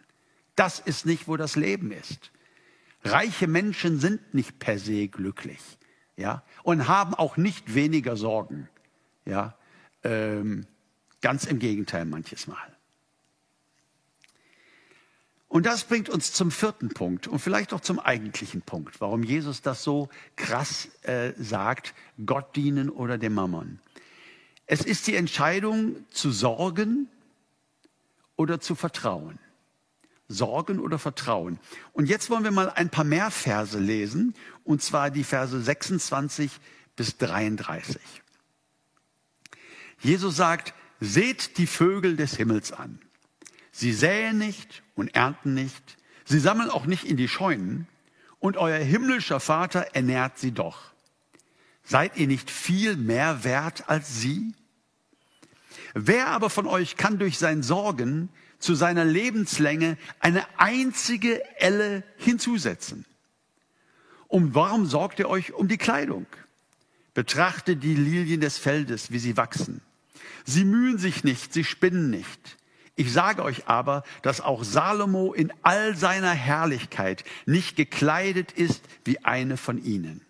Das 0.55 0.79
ist 0.79 1.05
nicht, 1.05 1.27
wo 1.27 1.35
das 1.35 1.57
Leben 1.57 1.91
ist. 1.91 2.31
Reiche 3.03 3.47
Menschen 3.47 3.99
sind 3.99 4.33
nicht 4.33 4.59
per 4.59 4.79
se 4.79 5.09
glücklich, 5.09 5.59
ja, 6.15 6.41
und 6.63 6.87
haben 6.87 7.13
auch 7.13 7.35
nicht 7.35 7.75
weniger 7.75 8.15
Sorgen, 8.15 8.69
ja. 9.25 9.57
Ähm, 10.03 10.65
ganz 11.21 11.45
im 11.45 11.59
Gegenteil 11.59 12.05
manches 12.05 12.47
Mal. 12.47 12.74
Und 15.47 15.65
das 15.65 15.83
bringt 15.83 16.09
uns 16.09 16.33
zum 16.33 16.51
vierten 16.51 16.89
Punkt 16.89 17.27
und 17.27 17.39
vielleicht 17.39 17.71
auch 17.73 17.81
zum 17.81 17.99
eigentlichen 17.99 18.61
Punkt, 18.61 18.99
warum 18.99 19.23
Jesus 19.23 19.61
das 19.61 19.83
so 19.83 20.09
krass 20.35 20.89
äh, 21.03 21.33
sagt, 21.37 21.93
Gott 22.25 22.55
dienen 22.55 22.89
oder 22.89 23.17
dem 23.17 23.33
Mammon. 23.33 23.79
Es 24.65 24.81
ist 24.81 25.07
die 25.07 25.15
Entscheidung 25.15 25.95
zu 26.09 26.31
sorgen 26.31 27.07
oder 28.35 28.59
zu 28.59 28.75
vertrauen. 28.75 29.39
Sorgen 30.27 30.79
oder 30.79 30.97
Vertrauen. 30.97 31.59
Und 31.93 32.09
jetzt 32.09 32.31
wollen 32.31 32.43
wir 32.43 32.51
mal 32.51 32.71
ein 32.71 32.89
paar 32.89 33.03
mehr 33.03 33.29
Verse 33.29 33.77
lesen, 33.77 34.33
und 34.63 34.81
zwar 34.81 35.11
die 35.11 35.23
Verse 35.23 35.61
26 35.61 36.51
bis 36.95 37.17
33. 37.17 38.01
Jesus 39.99 40.35
sagt, 40.35 40.73
seht 40.99 41.59
die 41.59 41.67
Vögel 41.67 42.15
des 42.15 42.35
Himmels 42.35 42.71
an. 42.71 42.99
Sie 43.77 43.91
säen 43.91 44.37
nicht 44.37 44.83
und 44.95 45.13
ernten 45.15 45.53
nicht. 45.53 45.97
Sie 46.23 46.39
sammeln 46.39 46.69
auch 46.69 46.85
nicht 46.85 47.03
in 47.03 47.17
die 47.17 47.27
Scheunen. 47.27 47.89
Und 48.39 48.55
euer 48.55 48.77
himmlischer 48.77 49.41
Vater 49.41 49.87
ernährt 49.91 50.39
sie 50.39 50.53
doch. 50.53 50.93
Seid 51.83 52.15
ihr 52.15 52.27
nicht 52.27 52.49
viel 52.49 52.95
mehr 52.95 53.43
wert 53.43 53.89
als 53.89 54.21
sie? 54.21 54.53
Wer 55.93 56.27
aber 56.27 56.49
von 56.49 56.67
euch 56.67 56.95
kann 56.95 57.19
durch 57.19 57.37
sein 57.37 57.63
Sorgen 57.63 58.29
zu 58.59 58.75
seiner 58.75 59.03
Lebenslänge 59.03 59.97
eine 60.21 60.45
einzige 60.57 61.43
Elle 61.59 62.05
hinzusetzen? 62.15 63.03
Und 64.29 64.55
warum 64.55 64.85
sorgt 64.85 65.19
ihr 65.19 65.27
euch 65.27 65.51
um 65.51 65.67
die 65.67 65.77
Kleidung? 65.77 66.27
Betrachtet 67.13 67.83
die 67.83 67.95
Lilien 67.95 68.39
des 68.39 68.57
Feldes, 68.57 69.11
wie 69.11 69.19
sie 69.19 69.35
wachsen. 69.35 69.81
Sie 70.45 70.63
mühen 70.63 70.97
sich 70.97 71.25
nicht, 71.25 71.51
sie 71.51 71.65
spinnen 71.65 72.09
nicht. 72.09 72.55
Ich 72.95 73.11
sage 73.11 73.43
euch 73.43 73.67
aber, 73.67 74.03
dass 74.21 74.39
auch 74.39 74.63
Salomo 74.63 75.33
in 75.33 75.51
all 75.63 75.95
seiner 75.95 76.31
Herrlichkeit 76.31 77.25
nicht 77.45 77.75
gekleidet 77.75 78.53
ist 78.53 78.81
wie 79.03 79.23
eine 79.25 79.57
von 79.57 79.83
ihnen. 79.83 80.21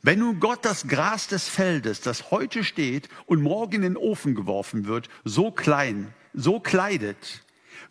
Wenn 0.00 0.18
nun 0.18 0.40
Gott 0.40 0.64
das 0.64 0.86
Gras 0.86 1.28
des 1.28 1.48
Feldes, 1.48 2.00
das 2.00 2.30
heute 2.30 2.64
steht 2.64 3.08
und 3.26 3.42
morgen 3.42 3.76
in 3.76 3.82
den 3.82 3.96
Ofen 3.96 4.34
geworfen 4.34 4.86
wird, 4.86 5.08
so 5.24 5.50
klein, 5.50 6.12
so 6.32 6.60
kleidet, 6.60 7.42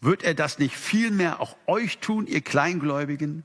wird 0.01 0.23
er 0.23 0.33
das 0.33 0.59
nicht 0.59 0.75
vielmehr 0.75 1.39
auch 1.39 1.55
euch 1.65 1.99
tun, 1.99 2.27
ihr 2.27 2.41
Kleingläubigen? 2.41 3.43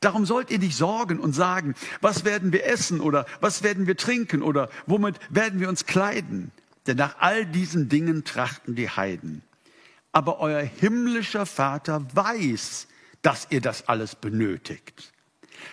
Darum 0.00 0.26
sollt 0.26 0.50
ihr 0.50 0.58
nicht 0.58 0.76
sorgen 0.76 1.18
und 1.18 1.32
sagen, 1.32 1.74
was 2.00 2.24
werden 2.24 2.52
wir 2.52 2.66
essen 2.66 3.00
oder 3.00 3.26
was 3.40 3.62
werden 3.62 3.86
wir 3.86 3.96
trinken 3.96 4.42
oder 4.42 4.68
womit 4.86 5.18
werden 5.30 5.60
wir 5.60 5.68
uns 5.68 5.86
kleiden? 5.86 6.52
Denn 6.86 6.96
nach 6.96 7.16
all 7.18 7.46
diesen 7.46 7.88
Dingen 7.88 8.24
trachten 8.24 8.74
die 8.74 8.90
Heiden. 8.90 9.42
Aber 10.12 10.38
euer 10.40 10.62
himmlischer 10.62 11.46
Vater 11.46 12.06
weiß, 12.14 12.88
dass 13.22 13.46
ihr 13.50 13.60
das 13.60 13.88
alles 13.88 14.14
benötigt. 14.14 15.12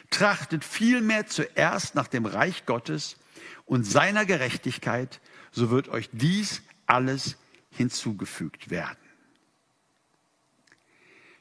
Trachtet 0.09 0.63
vielmehr 0.63 1.27
zuerst 1.27 1.95
nach 1.95 2.07
dem 2.07 2.25
Reich 2.25 2.65
Gottes 2.65 3.17
und 3.65 3.83
seiner 3.83 4.25
Gerechtigkeit, 4.25 5.19
so 5.51 5.69
wird 5.69 5.89
euch 5.89 6.09
dies 6.13 6.61
alles 6.85 7.37
hinzugefügt 7.71 8.69
werden. 8.69 8.97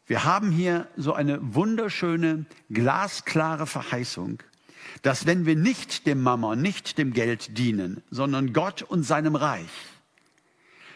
Wir 0.07 0.25
haben 0.25 0.51
hier 0.51 0.89
so 0.97 1.15
eine 1.15 1.39
wunderschöne, 1.55 2.45
glasklare 2.69 3.67
Verheißung, 3.69 4.43
dass 5.03 5.27
wenn 5.27 5.47
wir 5.47 5.57
nicht 5.57 6.07
dem 6.07 6.23
Mammon, 6.23 6.61
nicht 6.61 6.99
dem 6.99 7.13
Geld 7.13 7.59
dienen, 7.59 8.03
sondern 8.11 8.53
Gott 8.53 8.83
und 8.83 9.03
seinem 9.03 9.35
Reich, 9.35 9.71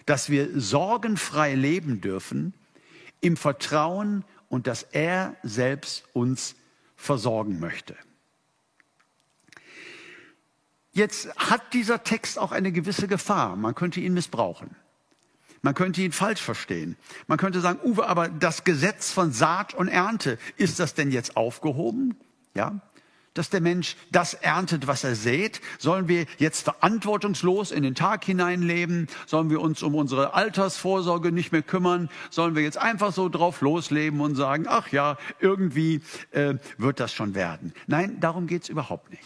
dass 0.06 0.28
wir 0.28 0.48
sorgenfrei 0.60 1.54
leben 1.54 2.00
dürfen 2.00 2.54
im 3.20 3.36
Vertrauen 3.36 4.24
und 4.48 4.66
dass 4.66 4.82
er 4.82 5.36
selbst 5.42 6.04
uns 6.12 6.54
versorgen 6.96 7.58
möchte. 7.58 7.96
Jetzt 10.92 11.34
hat 11.36 11.72
dieser 11.72 12.04
Text 12.04 12.38
auch 12.38 12.52
eine 12.52 12.70
gewisse 12.70 13.08
Gefahr. 13.08 13.56
Man 13.56 13.74
könnte 13.74 14.00
ihn 14.00 14.14
missbrauchen. 14.14 14.76
Man 15.60 15.74
könnte 15.74 16.02
ihn 16.02 16.12
falsch 16.12 16.42
verstehen. 16.42 16.96
Man 17.26 17.38
könnte 17.38 17.60
sagen, 17.60 17.80
Uwe, 17.82 18.06
aber 18.06 18.28
das 18.28 18.64
Gesetz 18.64 19.10
von 19.10 19.32
Saat 19.32 19.74
und 19.74 19.88
Ernte, 19.88 20.38
ist 20.56 20.78
das 20.78 20.94
denn 20.94 21.10
jetzt 21.10 21.36
aufgehoben? 21.36 22.16
Ja, 22.54 22.80
dass 23.34 23.50
der 23.50 23.60
Mensch 23.60 23.96
das 24.10 24.34
erntet, 24.34 24.86
was 24.86 25.04
er 25.04 25.16
sät? 25.16 25.60
Sollen 25.78 26.08
wir 26.08 26.26
jetzt 26.38 26.62
verantwortungslos 26.62 27.72
in 27.72 27.82
den 27.82 27.96
Tag 27.96 28.24
hineinleben? 28.24 29.08
Sollen 29.26 29.50
wir 29.50 29.60
uns 29.60 29.82
um 29.82 29.94
unsere 29.96 30.34
Altersvorsorge 30.34 31.32
nicht 31.32 31.52
mehr 31.52 31.62
kümmern? 31.62 32.08
Sollen 32.30 32.54
wir 32.54 32.62
jetzt 32.62 32.78
einfach 32.78 33.12
so 33.12 33.28
drauf 33.28 33.60
losleben 33.60 34.20
und 34.20 34.36
sagen, 34.36 34.66
ach 34.68 34.88
ja, 34.88 35.18
irgendwie 35.40 36.00
äh, 36.30 36.54
wird 36.78 37.00
das 37.00 37.12
schon 37.12 37.34
werden? 37.34 37.74
Nein, 37.88 38.18
darum 38.20 38.46
geht's 38.46 38.68
überhaupt 38.68 39.10
nicht. 39.10 39.24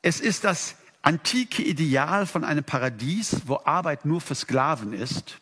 Es 0.00 0.20
ist 0.20 0.44
das 0.44 0.76
antike 1.02 1.62
Ideal 1.62 2.26
von 2.26 2.44
einem 2.44 2.64
Paradies, 2.64 3.42
wo 3.46 3.60
Arbeit 3.64 4.06
nur 4.06 4.20
für 4.20 4.34
Sklaven 4.34 4.92
ist 4.94 5.38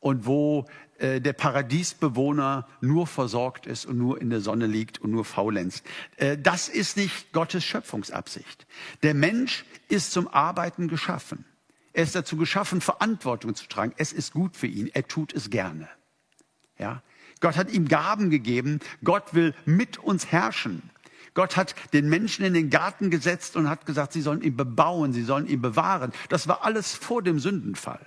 und 0.00 0.26
wo 0.26 0.66
äh, 1.02 1.20
der 1.20 1.32
Paradiesbewohner 1.32 2.68
nur 2.80 3.08
versorgt 3.08 3.66
ist 3.66 3.86
und 3.86 3.98
nur 3.98 4.20
in 4.20 4.30
der 4.30 4.40
Sonne 4.40 4.66
liegt 4.66 5.00
und 5.00 5.10
nur 5.10 5.24
faulenzt. 5.24 5.84
Äh, 6.16 6.38
das 6.38 6.68
ist 6.68 6.96
nicht 6.96 7.32
Gottes 7.32 7.64
Schöpfungsabsicht. 7.64 8.66
Der 9.02 9.12
Mensch 9.12 9.64
ist 9.88 10.12
zum 10.12 10.28
Arbeiten 10.28 10.86
geschaffen. 10.86 11.44
Er 11.92 12.04
ist 12.04 12.14
dazu 12.14 12.36
geschaffen, 12.36 12.80
Verantwortung 12.80 13.56
zu 13.56 13.66
tragen. 13.66 13.92
Es 13.96 14.12
ist 14.12 14.32
gut 14.32 14.56
für 14.56 14.68
ihn. 14.68 14.90
Er 14.94 15.06
tut 15.08 15.34
es 15.34 15.50
gerne. 15.50 15.88
Ja? 16.78 17.02
Gott 17.40 17.56
hat 17.56 17.72
ihm 17.72 17.88
Gaben 17.88 18.30
gegeben. 18.30 18.78
Gott 19.02 19.34
will 19.34 19.54
mit 19.64 19.98
uns 19.98 20.30
herrschen. 20.30 20.88
Gott 21.34 21.56
hat 21.56 21.74
den 21.92 22.08
Menschen 22.08 22.44
in 22.44 22.54
den 22.54 22.70
Garten 22.70 23.10
gesetzt 23.10 23.56
und 23.56 23.68
hat 23.68 23.86
gesagt, 23.86 24.12
sie 24.12 24.22
sollen 24.22 24.42
ihn 24.42 24.56
bebauen, 24.56 25.12
sie 25.12 25.24
sollen 25.24 25.48
ihn 25.48 25.62
bewahren. 25.62 26.12
Das 26.28 26.46
war 26.46 26.64
alles 26.64 26.94
vor 26.94 27.22
dem 27.22 27.40
Sündenfall. 27.40 28.06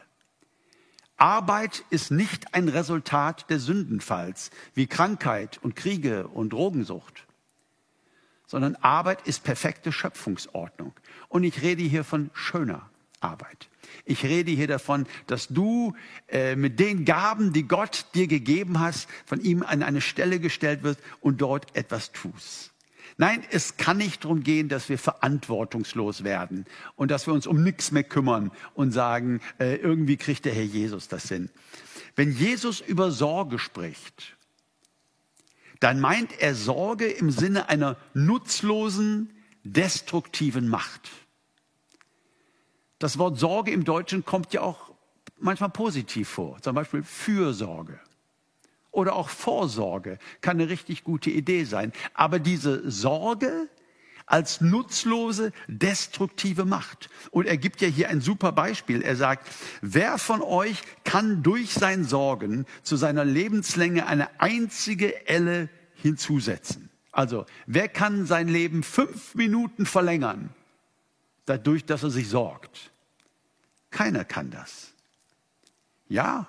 Arbeit 1.17 1.85
ist 1.89 2.11
nicht 2.11 2.53
ein 2.53 2.67
Resultat 2.67 3.49
des 3.49 3.63
Sündenfalls, 3.63 4.51
wie 4.73 4.87
Krankheit 4.87 5.59
und 5.61 5.75
Kriege 5.75 6.27
und 6.27 6.51
Drogensucht, 6.51 7.25
sondern 8.45 8.75
Arbeit 8.75 9.25
ist 9.25 9.43
perfekte 9.43 9.91
Schöpfungsordnung. 9.91 10.93
Und 11.29 11.43
ich 11.43 11.61
rede 11.61 11.83
hier 11.83 12.03
von 12.03 12.29
schöner 12.33 12.89
Arbeit. 13.21 13.69
Ich 14.03 14.23
rede 14.23 14.51
hier 14.51 14.67
davon, 14.67 15.07
dass 15.27 15.47
du 15.47 15.95
äh, 16.27 16.55
mit 16.55 16.79
den 16.79 17.05
Gaben, 17.05 17.53
die 17.53 17.67
Gott 17.67 18.05
dir 18.13 18.27
gegeben 18.27 18.79
hast, 18.79 19.07
von 19.25 19.39
ihm 19.39 19.63
an 19.63 19.83
eine 19.83 20.01
Stelle 20.01 20.39
gestellt 20.39 20.83
wirst 20.83 20.99
und 21.21 21.41
dort 21.41 21.75
etwas 21.75 22.11
tust. 22.11 22.74
Nein, 23.17 23.45
es 23.49 23.77
kann 23.77 23.97
nicht 23.97 24.25
darum 24.25 24.43
gehen, 24.43 24.67
dass 24.67 24.89
wir 24.89 24.97
verantwortungslos 24.97 26.25
werden 26.25 26.65
und 26.95 27.11
dass 27.11 27.27
wir 27.27 27.33
uns 27.33 27.47
um 27.47 27.63
nichts 27.63 27.91
mehr 27.91 28.03
kümmern 28.03 28.51
und 28.73 28.91
sagen, 28.91 29.39
äh, 29.57 29.75
irgendwie 29.75 30.17
kriegt 30.17 30.43
der 30.43 30.53
Herr 30.53 30.63
Jesus 30.63 31.07
das 31.07 31.29
hin. 31.29 31.49
Wenn 32.17 32.31
Jesus 32.31 32.81
über 32.81 33.11
Sorge 33.11 33.57
spricht, 33.57 34.35
dann 35.79 36.01
meint 36.01 36.39
er 36.39 36.55
Sorge 36.55 37.07
im 37.07 37.31
Sinne 37.31 37.69
einer 37.69 37.95
nutzlosen, 38.13 39.31
destruktiven 39.63 40.67
Macht. 40.67 41.09
Das 42.99 43.17
Wort 43.17 43.39
Sorge 43.39 43.71
im 43.71 43.85
Deutschen 43.85 44.25
kommt 44.25 44.53
ja 44.53 44.61
auch 44.61 44.93
manchmal 45.39 45.69
positiv 45.69 46.27
vor, 46.27 46.61
zum 46.61 46.75
Beispiel 46.75 47.03
Fürsorge 47.03 47.99
oder 48.95 49.15
auch 49.15 49.29
Vorsorge 49.29 50.17
kann 50.41 50.59
eine 50.59 50.69
richtig 50.69 51.03
gute 51.03 51.29
Idee 51.29 51.65
sein. 51.65 51.91
Aber 52.13 52.39
diese 52.39 52.89
Sorge 52.89 53.69
als 54.25 54.61
nutzlose, 54.61 55.51
destruktive 55.67 56.65
Macht. 56.65 57.09
Und 57.31 57.45
er 57.45 57.57
gibt 57.57 57.81
ja 57.81 57.87
hier 57.87 58.09
ein 58.09 58.21
super 58.21 58.51
Beispiel. 58.51 59.01
Er 59.01 59.15
sagt, 59.15 59.47
wer 59.81 60.17
von 60.17 60.41
euch 60.41 60.81
kann 61.03 61.43
durch 61.43 61.73
sein 61.73 62.03
Sorgen 62.03 62.65
zu 62.81 62.95
seiner 62.95 63.25
Lebenslänge 63.25 64.07
eine 64.07 64.39
einzige 64.39 65.27
Elle 65.27 65.69
hinzusetzen? 65.93 66.89
Also, 67.11 67.45
wer 67.65 67.87
kann 67.87 68.25
sein 68.25 68.47
Leben 68.47 68.83
fünf 68.83 69.35
Minuten 69.35 69.85
verlängern, 69.85 70.49
dadurch, 71.45 71.85
dass 71.85 72.03
er 72.03 72.09
sich 72.09 72.27
sorgt? 72.27 72.91
Keiner 73.91 74.25
kann 74.25 74.49
das. 74.49 74.91
Ja, 76.09 76.47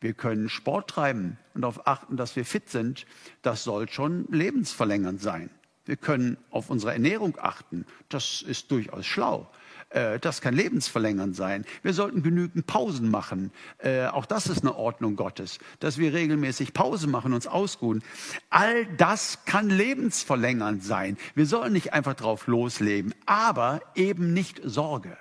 wir 0.00 0.14
können 0.14 0.48
Sport 0.48 0.90
treiben 0.90 1.38
und 1.54 1.62
darauf 1.62 1.86
achten, 1.86 2.16
dass 2.16 2.36
wir 2.36 2.44
fit 2.44 2.68
sind. 2.68 3.06
Das 3.42 3.64
soll 3.64 3.88
schon 3.88 4.26
lebensverlängernd 4.30 5.20
sein. 5.20 5.50
Wir 5.86 5.96
können 5.96 6.38
auf 6.50 6.70
unsere 6.70 6.92
Ernährung 6.92 7.36
achten. 7.40 7.86
Das 8.08 8.42
ist 8.42 8.70
durchaus 8.70 9.06
schlau. 9.06 9.50
Äh, 9.90 10.18
das 10.18 10.40
kann 10.40 10.54
lebensverlängernd 10.54 11.36
sein. 11.36 11.64
Wir 11.82 11.92
sollten 11.92 12.22
genügend 12.22 12.66
Pausen 12.66 13.10
machen. 13.10 13.52
Äh, 13.78 14.06
auch 14.06 14.26
das 14.26 14.46
ist 14.46 14.62
eine 14.62 14.74
Ordnung 14.76 15.16
Gottes, 15.16 15.58
dass 15.80 15.98
wir 15.98 16.12
regelmäßig 16.12 16.72
Pause 16.72 17.06
machen, 17.06 17.32
uns 17.32 17.46
ausruhen. 17.46 18.02
All 18.50 18.86
das 18.96 19.44
kann 19.44 19.70
lebensverlängernd 19.70 20.82
sein. 20.82 21.16
Wir 21.34 21.46
sollen 21.46 21.72
nicht 21.72 21.92
einfach 21.92 22.14
drauf 22.14 22.46
losleben, 22.46 23.14
aber 23.26 23.80
eben 23.94 24.32
nicht 24.32 24.60
Sorge. 24.64 25.16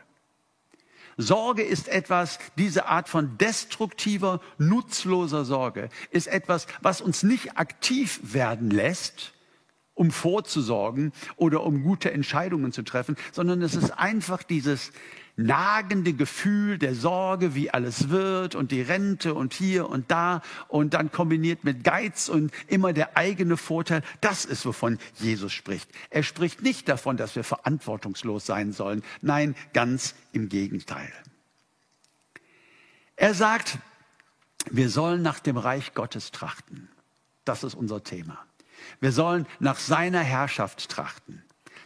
Sorge 1.18 1.64
ist 1.64 1.88
etwas, 1.88 2.40
diese 2.58 2.88
Art 2.88 3.10
von 3.10 3.38
destruktiver, 3.38 4.42
nutzloser 4.58 5.46
Sorge 5.46 5.90
ist 6.12 6.28
etwas, 6.28 6.68
was 6.82 7.02
uns 7.02 7.24
nicht 7.24 7.58
aktiv 7.58 8.20
werden 8.24 8.70
lässt, 8.70 9.34
um 9.94 10.12
vorzusorgen 10.12 11.14
oder 11.36 11.64
um 11.64 11.84
gute 11.84 12.12
Entscheidungen 12.12 12.72
zu 12.72 12.84
treffen, 12.84 13.16
sondern 13.32 13.62
es 13.62 13.76
ist 13.76 13.92
einfach 13.92 14.44
dieses 14.44 14.92
nagende 15.36 16.14
Gefühl 16.14 16.78
der 16.78 16.96
Sorge, 16.96 17.56
wie 17.56 17.72
alles 17.72 18.10
wird 18.10 18.56
und 18.56 18.72
die 18.72 18.82
Rente 18.82 19.34
und 19.34 19.54
hier 19.54 19.90
und 19.90 20.12
da 20.12 20.42
und 20.68 20.94
dann 20.94 21.12
kombiniert 21.12 21.64
mit 21.64 21.84
Geiz 21.84 22.30
und 22.30 22.52
immer 22.68 22.94
der 22.94 23.18
eigene 23.18 23.58
Vorteil. 23.58 24.04
Das 24.22 24.46
ist, 24.46 24.66
wovon 24.66 25.00
Jesus 25.16 25.52
spricht. 25.52 25.90
Er 26.10 26.24
spricht 26.24 26.62
nicht 26.62 26.88
davon, 26.88 27.18
dass 27.18 27.36
wir 27.36 27.44
verantwortungslos 27.44 28.46
sein 28.46 28.72
sollen. 28.74 29.04
Nein, 29.22 29.56
ganz 29.74 30.16
im 30.32 30.50
Gegenteil. 30.50 31.12
Er 33.16 33.34
sagt, 33.34 33.80
wir 34.70 34.90
sollen 34.90 35.22
nach 35.22 35.40
dem 35.40 35.58
Reich 35.58 35.94
Gottes 35.94 36.32
trachten. 36.32 36.90
Das 37.46 37.64
ist 37.64 37.76
unser 37.76 38.04
Thema. 38.04 38.38
Wir 39.00 39.12
sollen 39.12 39.46
nach 39.60 39.78
seiner 39.78 40.22
Herrschaft 40.22 40.90
trachten. 40.90 41.44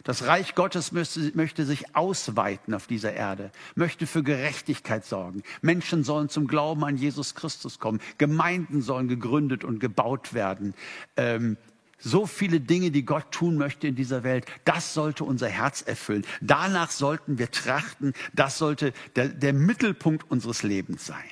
Das 0.08 0.24
Reich 0.24 0.54
Gottes 0.54 0.90
möchte, 0.92 1.32
möchte, 1.34 1.66
sich 1.66 1.94
ausweiten 1.94 2.72
auf 2.72 2.86
dieser 2.86 3.12
Erde, 3.12 3.52
möchte 3.74 4.06
für 4.06 4.22
Gerechtigkeit 4.22 5.04
sorgen. 5.04 5.42
Menschen 5.60 6.02
sollen 6.02 6.30
zum 6.30 6.46
Glauben 6.46 6.82
an 6.82 6.96
Jesus 6.96 7.34
Christus 7.34 7.78
kommen. 7.78 8.00
Gemeinden 8.16 8.80
sollen 8.80 9.08
gegründet 9.08 9.64
und 9.64 9.80
gebaut 9.80 10.32
werden. 10.32 10.72
Ähm, 11.18 11.58
so 11.98 12.24
viele 12.24 12.58
Dinge, 12.58 12.90
die 12.90 13.04
Gott 13.04 13.32
tun 13.32 13.58
möchte 13.58 13.86
in 13.86 13.96
dieser 13.96 14.22
Welt, 14.22 14.46
das 14.64 14.94
sollte 14.94 15.24
unser 15.24 15.48
Herz 15.48 15.82
erfüllen. 15.82 16.24
Danach 16.40 16.90
sollten 16.90 17.36
wir 17.36 17.50
trachten. 17.50 18.14
Das 18.32 18.56
sollte 18.56 18.94
der, 19.14 19.28
der 19.28 19.52
Mittelpunkt 19.52 20.30
unseres 20.30 20.62
Lebens 20.62 21.04
sein. 21.04 21.28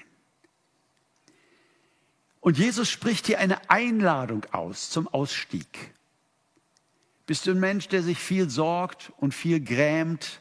Und 2.40 2.58
Jesus 2.58 2.90
spricht 2.90 3.26
hier 3.26 3.38
eine 3.38 3.70
Einladung 3.70 4.44
aus 4.52 4.90
zum 4.90 5.08
Ausstieg. 5.08 5.95
Bist 7.26 7.46
du 7.46 7.50
ein 7.50 7.60
Mensch, 7.60 7.88
der 7.88 8.02
sich 8.02 8.18
viel 8.18 8.48
sorgt 8.48 9.12
und 9.16 9.34
viel 9.34 9.60
grämt? 9.60 10.40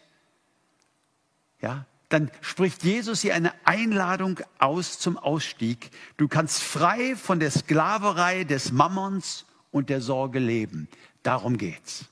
Ja, 1.60 1.86
dann 2.10 2.30
spricht 2.41 2.84
Jesus 2.84 3.21
hier 3.21 3.34
eine 3.34 3.54
Einladung 3.65 4.39
aus 4.60 5.00
zum 5.00 5.17
Ausstieg. 5.17 5.89
Du 6.17 6.28
kannst 6.28 6.62
frei 6.62 7.15
von 7.15 7.39
der 7.39 7.50
Sklaverei 7.50 8.43
des 8.43 8.71
Mammons 8.71 9.45
und 9.71 9.89
der 9.89 10.02
Sorge 10.02 10.39
leben. 10.39 10.88
Darum 11.24 11.58
geht's. 11.58 12.06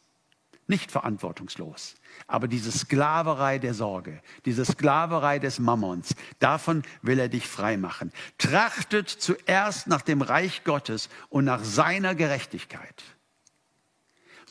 Nicht 0.65 0.91
verantwortungslos. 0.91 1.95
Aber 2.25 2.47
diese 2.47 2.71
Sklaverei 2.71 3.59
der 3.59 3.73
Sorge, 3.73 4.21
diese 4.45 4.65
Sklaverei 4.65 5.37
des 5.37 5.59
Mammons, 5.59 6.15
davon 6.39 6.83
will 7.01 7.19
er 7.19 7.29
dich 7.29 7.47
frei 7.47 7.77
machen. 7.77 8.11
Trachtet 8.37 9.09
zuerst 9.09 9.87
nach 9.87 10.01
dem 10.01 10.21
Reich 10.21 10.63
Gottes 10.63 11.09
und 11.29 11.45
nach 11.45 11.63
seiner 11.63 12.15
Gerechtigkeit. 12.15 13.03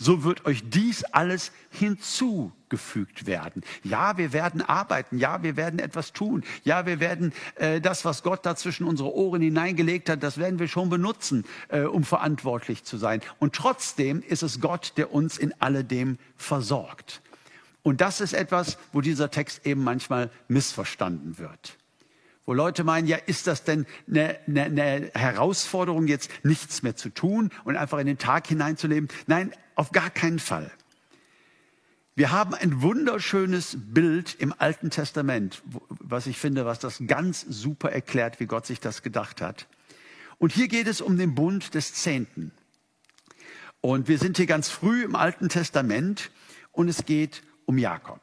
So 0.03 0.25
wird 0.25 0.47
euch 0.47 0.69
dies 0.69 1.05
alles 1.05 1.53
hinzugefügt 1.71 3.25
werden. 3.27 3.63
Ja, 3.85 4.19
wir 4.19 4.33
werden 4.33 4.61
arbeiten. 4.61 5.17
Ja, 5.17 5.45
wir 5.45 5.57
werden 5.57 5.79
etwas 5.79 6.13
tun. 6.13 6.43
Ja, 6.65 6.87
wir 6.87 6.99
werden 6.99 7.33
äh, 7.55 7.81
das, 7.81 8.05
was 8.05 8.25
Gott 8.25 8.45
da 8.45 8.57
zwischen 8.57 8.85
unsere 8.85 9.15
Ohren 9.15 9.41
hineingelegt 9.41 10.09
hat, 10.09 10.25
das 10.25 10.39
werden 10.39 10.59
wir 10.59 10.67
schon 10.67 10.91
benutzen, 10.91 11.45
äh, 11.69 11.83
um 11.83 12.03
verantwortlich 12.03 12.83
zu 12.83 12.97
sein. 12.97 13.21
Und 13.39 13.55
trotzdem 13.55 14.23
ist 14.23 14.43
es 14.43 14.61
Gott, 14.61 14.95
der 14.97 15.13
uns 15.13 15.39
in 15.39 15.55
alledem 15.61 16.19
versorgt. 16.37 17.23
Und 17.85 18.01
das 18.01 18.21
ist 18.21 18.33
etwas, 18.33 18.79
wo 18.93 19.03
dieser 19.03 19.31
Text 19.31 19.65
eben 19.67 19.85
manchmal 19.85 20.31
missverstanden 20.49 21.39
wird. 21.39 21.79
Wo 22.45 22.55
Leute 22.55 22.83
meinen, 22.83 23.07
ja, 23.07 23.19
ist 23.19 23.47
das 23.47 23.63
denn 23.63 23.87
eine, 24.09 24.37
eine, 24.49 24.65
eine 24.65 25.11
Herausforderung, 25.15 26.09
jetzt 26.09 26.29
nichts 26.43 26.83
mehr 26.83 26.97
zu 26.97 27.09
tun 27.11 27.51
und 27.63 27.77
einfach 27.77 27.99
in 27.99 28.07
den 28.09 28.19
Tag 28.19 28.49
hineinzuleben? 28.49 29.09
Nein, 29.29 29.53
auf 29.75 29.93
gar 29.93 30.11
keinen 30.11 30.39
Fall. 30.39 30.71
Wir 32.15 32.31
haben 32.31 32.55
ein 32.55 32.83
wunderschönes 32.83 33.77
Bild 33.79 34.35
im 34.35 34.55
Alten 34.59 34.91
Testament, 34.91 35.63
was 35.89 36.27
ich 36.27 36.37
finde, 36.37 36.67
was 36.67 36.79
das 36.79 37.03
ganz 37.07 37.41
super 37.41 37.91
erklärt, 37.91 38.39
wie 38.39 38.47
Gott 38.47 38.67
sich 38.67 38.81
das 38.81 39.03
gedacht 39.03 39.41
hat. 39.41 39.67
Und 40.39 40.53
hier 40.53 40.69
geht 40.69 40.89
es 40.89 41.01
um 41.01 41.17
den 41.17 41.35
Bund 41.35 41.75
des 41.75 41.95
Zehnten. 41.95 42.53
Und 43.81 44.09
wir 44.09 44.19
sind 44.19 44.37
hier 44.37 44.47
ganz 44.47 44.69
früh 44.69 45.05
im 45.05 45.17
Alten 45.17 45.49
Testament 45.49 46.31
und 46.71 46.89
es 46.89 47.07
geht 47.07 47.43
um 47.65 47.79
Jakob. 47.79 48.21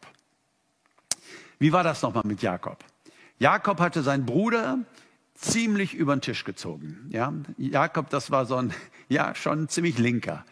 Wie 1.57 1.73
war 1.73 1.83
das 1.83 2.01
nochmal 2.01 2.23
mit 2.25 2.41
Jakob? 2.41 2.77
Jakob 3.39 3.79
hatte 3.79 4.03
seinen 4.03 4.25
Bruder 4.25 4.79
ziemlich 5.33 5.95
über 5.95 6.15
den 6.15 6.21
Tisch 6.21 6.43
gezogen. 6.43 7.09
Ja, 7.09 7.33
Jakob, 7.57 8.09
das 8.09 8.31
war 8.31 8.45
so 8.45 8.55
ein, 8.55 8.73
ja, 9.09 9.33
schon 9.33 9.67
ziemlich 9.67 9.97
linker. 9.97 10.45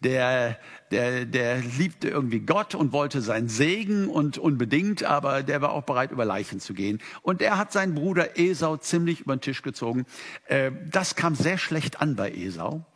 Der, 0.00 0.58
der, 0.92 1.24
der 1.24 1.58
liebte 1.58 2.08
irgendwie 2.08 2.38
Gott 2.40 2.76
und 2.76 2.92
wollte 2.92 3.20
seinen 3.20 3.48
Segen 3.48 4.08
und 4.08 4.38
unbedingt, 4.38 5.02
aber 5.02 5.42
der 5.42 5.60
war 5.60 5.72
auch 5.72 5.82
bereit, 5.82 6.12
über 6.12 6.24
Leichen 6.24 6.60
zu 6.60 6.72
gehen. 6.72 7.00
Und 7.22 7.42
er 7.42 7.58
hat 7.58 7.72
seinen 7.72 7.96
Bruder 7.96 8.38
Esau 8.38 8.76
ziemlich 8.76 9.20
über 9.22 9.34
den 9.36 9.40
Tisch 9.40 9.62
gezogen. 9.62 10.06
Äh, 10.46 10.70
das 10.88 11.16
kam 11.16 11.34
sehr 11.34 11.58
schlecht 11.58 12.00
an 12.00 12.14
bei 12.14 12.30
Esau. 12.30 12.86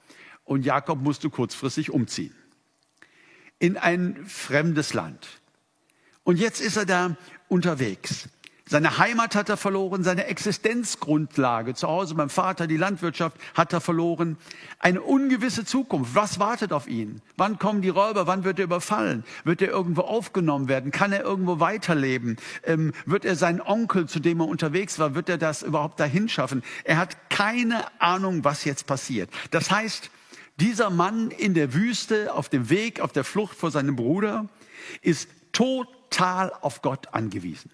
Und 0.45 0.65
Jakob 0.65 1.01
musste 1.01 1.29
kurzfristig 1.29 1.91
umziehen. 1.91 2.35
In 3.59 3.77
ein 3.77 4.25
fremdes 4.27 4.95
Land. 4.95 5.41
Und 6.25 6.39
jetzt 6.39 6.61
ist 6.61 6.77
er 6.77 6.87
da 6.87 7.17
unterwegs. 7.49 8.29
Seine 8.73 8.97
Heimat 8.97 9.35
hat 9.35 9.51
er 9.51 9.59
verloren, 9.59 10.03
seine 10.03 10.29
Existenzgrundlage 10.29 11.75
zu 11.75 11.89
Hause 11.89 12.15
beim 12.15 12.31
Vater, 12.31 12.67
die 12.67 12.79
Landwirtschaft 12.79 13.37
hat 13.53 13.75
er 13.75 13.83
verloren. 13.83 14.39
Eine 14.79 15.03
ungewisse 15.03 15.67
Zukunft. 15.67 16.15
Was 16.15 16.39
wartet 16.39 16.73
auf 16.73 16.89
ihn? 16.89 17.21
Wann 17.37 17.59
kommen 17.59 17.83
die 17.83 17.91
Räuber? 17.91 18.27
Wann 18.27 18.45
wird 18.45 18.59
er 18.59 18.65
überfallen? 18.65 19.25
Wird 19.45 19.61
er 19.61 19.69
irgendwo 19.69 20.01
aufgenommen 20.01 20.69
werden? 20.69 20.91
Kann 20.91 21.13
er 21.13 21.23
irgendwo 21.23 21.61
weiterleben? 21.61 22.39
Ähm, 22.65 22.95
wird 23.05 23.27
er 23.27 23.37
seinen 23.37 23.61
Onkel, 23.61 24.09
zu 24.09 24.21
dem 24.21 24.41
er 24.41 24.49
unterwegs 24.49 24.99
war, 24.99 25.15
wird 25.15 25.29
er 25.29 25.37
das 25.37 25.63
überhaupt 25.63 26.01
dahin 26.01 26.31
schaffen? 26.31 26.63
Er 26.85 26.97
hat 26.97 27.29
keine 27.29 27.85
Ahnung, 28.01 28.43
was 28.43 28.65
jetzt 28.65 28.87
passiert. 28.87 29.29
Das 29.51 29.71
heißt, 29.71 30.11
dieser 30.61 30.89
Mann 30.89 31.31
in 31.31 31.53
der 31.53 31.75
Wüste, 31.75 32.33
auf 32.33 32.49
dem 32.49 32.71
Weg, 32.71 33.03
auf 33.03 33.13
der 33.13 33.25
Flucht 33.25 33.55
vor 33.55 33.71
seinem 33.71 33.97
Bruder, 33.97 34.49
ist 35.03 35.29
total 35.53 36.55
auf 36.63 36.81
Gott 36.81 37.13
angewiesen. 37.13 37.71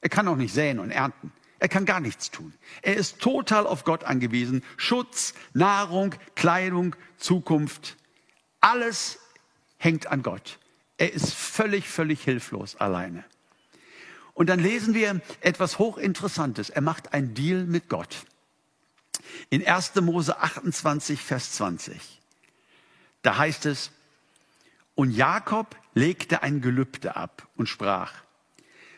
Er 0.00 0.08
kann 0.08 0.28
auch 0.28 0.36
nicht 0.36 0.52
säen 0.52 0.78
und 0.78 0.90
ernten. 0.90 1.32
Er 1.58 1.68
kann 1.68 1.86
gar 1.86 2.00
nichts 2.00 2.30
tun. 2.30 2.52
Er 2.82 2.96
ist 2.96 3.18
total 3.18 3.66
auf 3.66 3.84
Gott 3.84 4.04
angewiesen. 4.04 4.62
Schutz, 4.76 5.34
Nahrung, 5.54 6.14
Kleidung, 6.34 6.94
Zukunft, 7.16 7.96
alles 8.60 9.18
hängt 9.78 10.06
an 10.08 10.22
Gott. 10.22 10.58
Er 10.98 11.12
ist 11.12 11.32
völlig, 11.32 11.88
völlig 11.88 12.22
hilflos 12.22 12.76
alleine. 12.76 13.24
Und 14.34 14.48
dann 14.48 14.60
lesen 14.60 14.92
wir 14.92 15.20
etwas 15.40 15.78
Hochinteressantes. 15.78 16.68
Er 16.68 16.82
macht 16.82 17.14
einen 17.14 17.34
Deal 17.34 17.64
mit 17.64 17.88
Gott. 17.88 18.26
In 19.50 19.66
1. 19.66 19.94
Mose 19.96 20.38
28, 20.38 21.20
Vers 21.20 21.52
20. 21.52 22.20
Da 23.22 23.38
heißt 23.38 23.66
es, 23.66 23.92
und 24.94 25.10
Jakob 25.10 25.76
legte 25.94 26.42
ein 26.42 26.60
Gelübde 26.60 27.16
ab 27.16 27.48
und 27.56 27.68
sprach, 27.68 28.12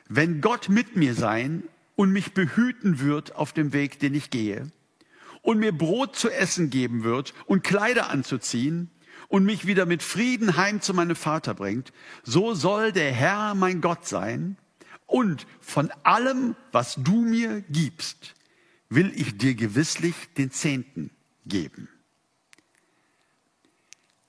wenn 0.09 0.40
Gott 0.40 0.68
mit 0.68 0.97
mir 0.97 1.14
sein 1.14 1.64
und 1.97 2.11
mich 2.11 2.33
behüten 2.33 3.01
wird 3.01 3.35
auf 3.35 3.53
dem 3.53 3.73
Weg, 3.73 3.99
den 3.99 4.14
ich 4.14 4.31
gehe, 4.31 4.71
und 5.42 5.59
mir 5.59 5.73
Brot 5.73 6.16
zu 6.16 6.31
essen 6.31 6.71
geben 6.71 7.05
wird 7.05 7.35
und 7.47 7.64
Kleider 7.64 8.11
anzuziehen 8.11 8.90
und 9.29 9.44
mich 9.44 9.66
wieder 9.66 9.87
mit 9.87 10.03
Frieden 10.03 10.57
heim 10.57 10.81
zu 10.81 10.94
meinem 10.94 11.16
Vater 11.16 11.55
bringt, 11.55 11.92
so 12.23 12.55
soll 12.55 12.92
der 12.92 13.12
Herr 13.12 13.55
mein 13.55 13.81
Gott 13.81 14.07
sein 14.07 14.57
und 15.07 15.47
von 15.61 15.90
allem, 16.03 16.55
was 16.73 16.97
du 16.97 17.23
mir 17.23 17.62
gibst, 17.71 18.35
will 18.88 19.12
ich 19.14 19.38
dir 19.38 19.55
gewisslich 19.55 20.14
den 20.37 20.51
Zehnten 20.51 21.11
geben. 21.47 21.88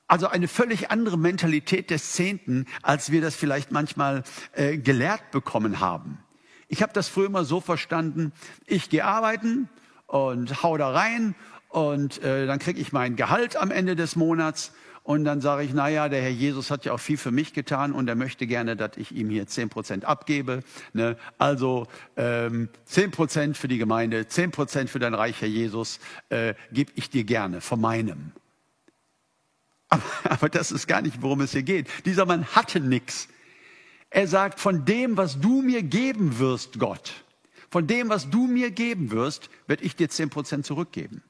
Also 0.10 0.28
eine 0.28 0.48
völlig 0.48 0.90
andere 0.90 1.20
Mentalität 1.20 1.92
des 1.92 2.14
Zehnten, 2.14 2.66
als 2.82 3.12
wir 3.12 3.22
das 3.22 3.36
vielleicht 3.36 3.72
manchmal 3.72 4.24
äh, 4.54 4.76
gelehrt 4.76 5.30
bekommen 5.30 5.80
haben. 5.80 6.18
Ich 6.68 6.82
habe 6.82 6.92
das 6.94 7.08
früher 7.08 7.28
immer 7.28 7.46
so 7.46 7.62
verstanden, 7.62 8.34
ich 8.66 8.90
gehe 8.90 9.06
arbeiten 9.06 9.70
und 10.08 10.64
hau 10.64 10.78
da 10.78 10.90
rein 10.90 11.36
und 11.68 12.24
äh, 12.24 12.48
dann 12.48 12.58
kriege 12.58 12.82
ich 12.82 12.92
mein 12.92 13.18
Gehalt 13.18 13.56
am 13.56 13.70
Ende 13.70 13.96
des 13.96 14.16
Monats 14.16 14.72
und 15.04 15.26
dann 15.26 15.42
sage 15.42 15.64
ich, 15.64 15.76
naja, 15.76 16.10
der 16.10 16.24
Herr 16.24 16.30
Jesus 16.32 16.72
hat 16.72 16.86
ja 16.86 16.94
auch 16.94 17.00
viel 17.00 17.18
für 17.18 17.32
mich 17.32 17.54
getan 17.54 17.92
und 17.92 18.10
er 18.10 18.16
möchte 18.16 18.48
gerne, 18.48 18.76
dass 18.76 18.98
ich 18.98 19.12
ihm 19.12 19.30
hier 19.30 19.46
zehn 19.46 19.70
Prozent 19.70 20.06
abgebe. 20.06 20.62
Ne? 20.94 21.18
Also 21.38 21.86
ähm, 22.18 22.70
zehn 22.86 23.12
Prozent 23.12 23.58
für 23.58 23.68
die 23.68 23.78
Gemeinde, 23.78 24.28
zehn 24.28 24.50
Prozent 24.50 24.90
für 24.90 24.98
dein 24.98 25.14
Reich, 25.14 25.40
Herr 25.40 25.48
Jesus, 25.48 26.00
äh, 26.30 26.56
gebe 26.72 26.92
ich 26.96 27.12
dir 27.12 27.26
gerne 27.26 27.62
von 27.62 27.80
meinem. 27.80 28.32
Aber, 29.90 30.04
aber 30.24 30.50
das 30.50 30.72
ist 30.72 30.88
gar 30.88 31.02
nicht, 31.02 31.22
worum 31.22 31.42
es 31.42 31.52
hier 31.52 31.64
geht. 31.64 31.88
Dieser 32.06 32.26
Mann 32.26 32.46
hatte 32.46 32.80
nichts. 32.80 33.28
Er 34.10 34.28
sagt, 34.28 34.60
von 34.60 34.86
dem, 34.86 35.18
was 35.18 35.40
du 35.40 35.62
mir 35.62 35.84
geben 35.84 36.40
wirst, 36.40 36.80
Gott, 36.80 37.24
von 37.70 37.86
dem, 37.86 38.10
was 38.10 38.30
du 38.30 38.48
mir 38.48 38.72
geben 38.72 39.12
wirst, 39.12 39.50
werde 39.68 39.84
ich 39.84 39.96
dir 39.96 40.10
zehn 40.10 40.30
Prozent 40.30 40.66
zurückgeben. 40.66 41.22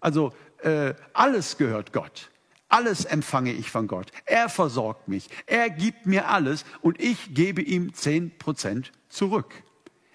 Also 0.00 0.32
äh, 0.58 0.94
alles 1.12 1.56
gehört 1.56 1.92
Gott. 1.92 2.30
Alles 2.68 3.04
empfange 3.04 3.52
ich 3.52 3.70
von 3.70 3.86
Gott. 3.86 4.12
Er 4.24 4.48
versorgt 4.48 5.08
mich. 5.08 5.28
Er 5.46 5.68
gibt 5.68 6.06
mir 6.06 6.28
alles 6.28 6.64
und 6.80 7.00
ich 7.00 7.34
gebe 7.34 7.60
ihm 7.60 7.92
zehn 7.92 8.36
Prozent 8.38 8.92
zurück. 9.08 9.52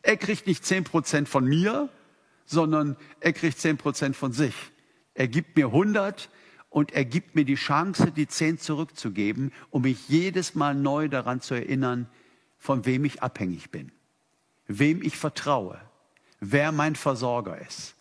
Er 0.02 0.17
kriegt 0.17 0.47
nicht 0.47 0.65
zehn 0.65 0.84
Prozent 0.84 1.28
von 1.30 1.45
mir, 1.45 1.89
sondern 2.45 2.95
er 3.19 3.34
kriegt 3.34 3.60
zehn 3.60 3.78
Prozent 3.78 4.15
von 4.15 4.32
sich. 4.32 4.56
Er 5.13 5.28
gibt 5.28 5.58
mir 5.58 5.67
100 5.67 6.30
und 6.69 6.91
er 6.91 7.06
gibt 7.06 7.36
mir 7.36 7.45
die 7.45 7.56
Chance, 7.56 8.12
die 8.12 8.27
zehn 8.27 8.58
zurückzugeben, 8.58 9.53
um 9.69 9.84
mich 9.84 10.10
jedes 10.10 10.56
Mal 10.56 10.75
neu 10.75 11.08
daran 11.08 11.41
zu 11.41 11.53
erinnern, 11.56 12.10
von 12.58 12.86
wem 12.86 13.06
ich 13.06 13.23
abhängig 13.23 13.71
bin, 13.71 13.91
wem 14.67 15.01
ich 15.01 15.17
vertraue, 15.17 15.80
wer 16.39 16.71
mein 16.71 16.95
Versorger 16.95 17.60
ist. 17.60 17.95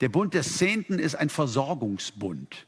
Der 0.00 0.08
Bund 0.08 0.34
des 0.34 0.58
Zehnten 0.58 0.98
ist 0.98 1.16
ein 1.16 1.28
Versorgungsbund. 1.28 2.66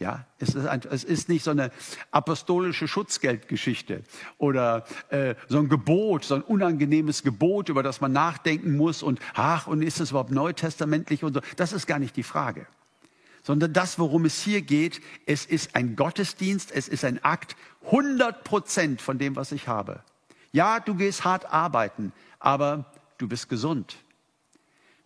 Ja, 0.00 0.26
es 0.38 0.56
ist, 0.56 0.66
ein, 0.66 0.82
es 0.90 1.04
ist 1.04 1.28
nicht 1.28 1.44
so 1.44 1.52
eine 1.52 1.70
apostolische 2.10 2.88
Schutzgeldgeschichte 2.88 4.02
oder 4.38 4.84
äh, 5.10 5.36
so 5.48 5.58
ein 5.58 5.68
Gebot, 5.68 6.24
so 6.24 6.34
ein 6.34 6.42
unangenehmes 6.42 7.22
Gebot, 7.22 7.68
über 7.68 7.84
das 7.84 8.00
man 8.00 8.12
nachdenken 8.12 8.76
muss 8.76 9.04
und 9.04 9.20
ach, 9.34 9.68
und 9.68 9.82
ist 9.82 10.00
es 10.00 10.10
überhaupt 10.10 10.32
neutestamentlich 10.32 11.22
und 11.22 11.34
so. 11.34 11.40
Das 11.56 11.72
ist 11.72 11.86
gar 11.86 12.00
nicht 12.00 12.16
die 12.16 12.24
Frage. 12.24 12.66
Sondern 13.44 13.72
das, 13.72 14.00
worum 14.00 14.24
es 14.24 14.42
hier 14.42 14.62
geht, 14.62 15.00
es 15.26 15.46
ist 15.46 15.76
ein 15.76 15.94
Gottesdienst, 15.94 16.72
es 16.72 16.88
ist 16.88 17.04
ein 17.04 17.22
Akt, 17.22 17.54
100 17.84 18.42
Prozent 18.42 19.00
von 19.00 19.18
dem, 19.18 19.36
was 19.36 19.52
ich 19.52 19.68
habe. 19.68 20.02
Ja, 20.50 20.80
du 20.80 20.96
gehst 20.96 21.24
hart 21.24 21.46
arbeiten, 21.52 22.12
aber 22.40 22.90
du 23.18 23.28
bist 23.28 23.48
gesund. 23.48 23.98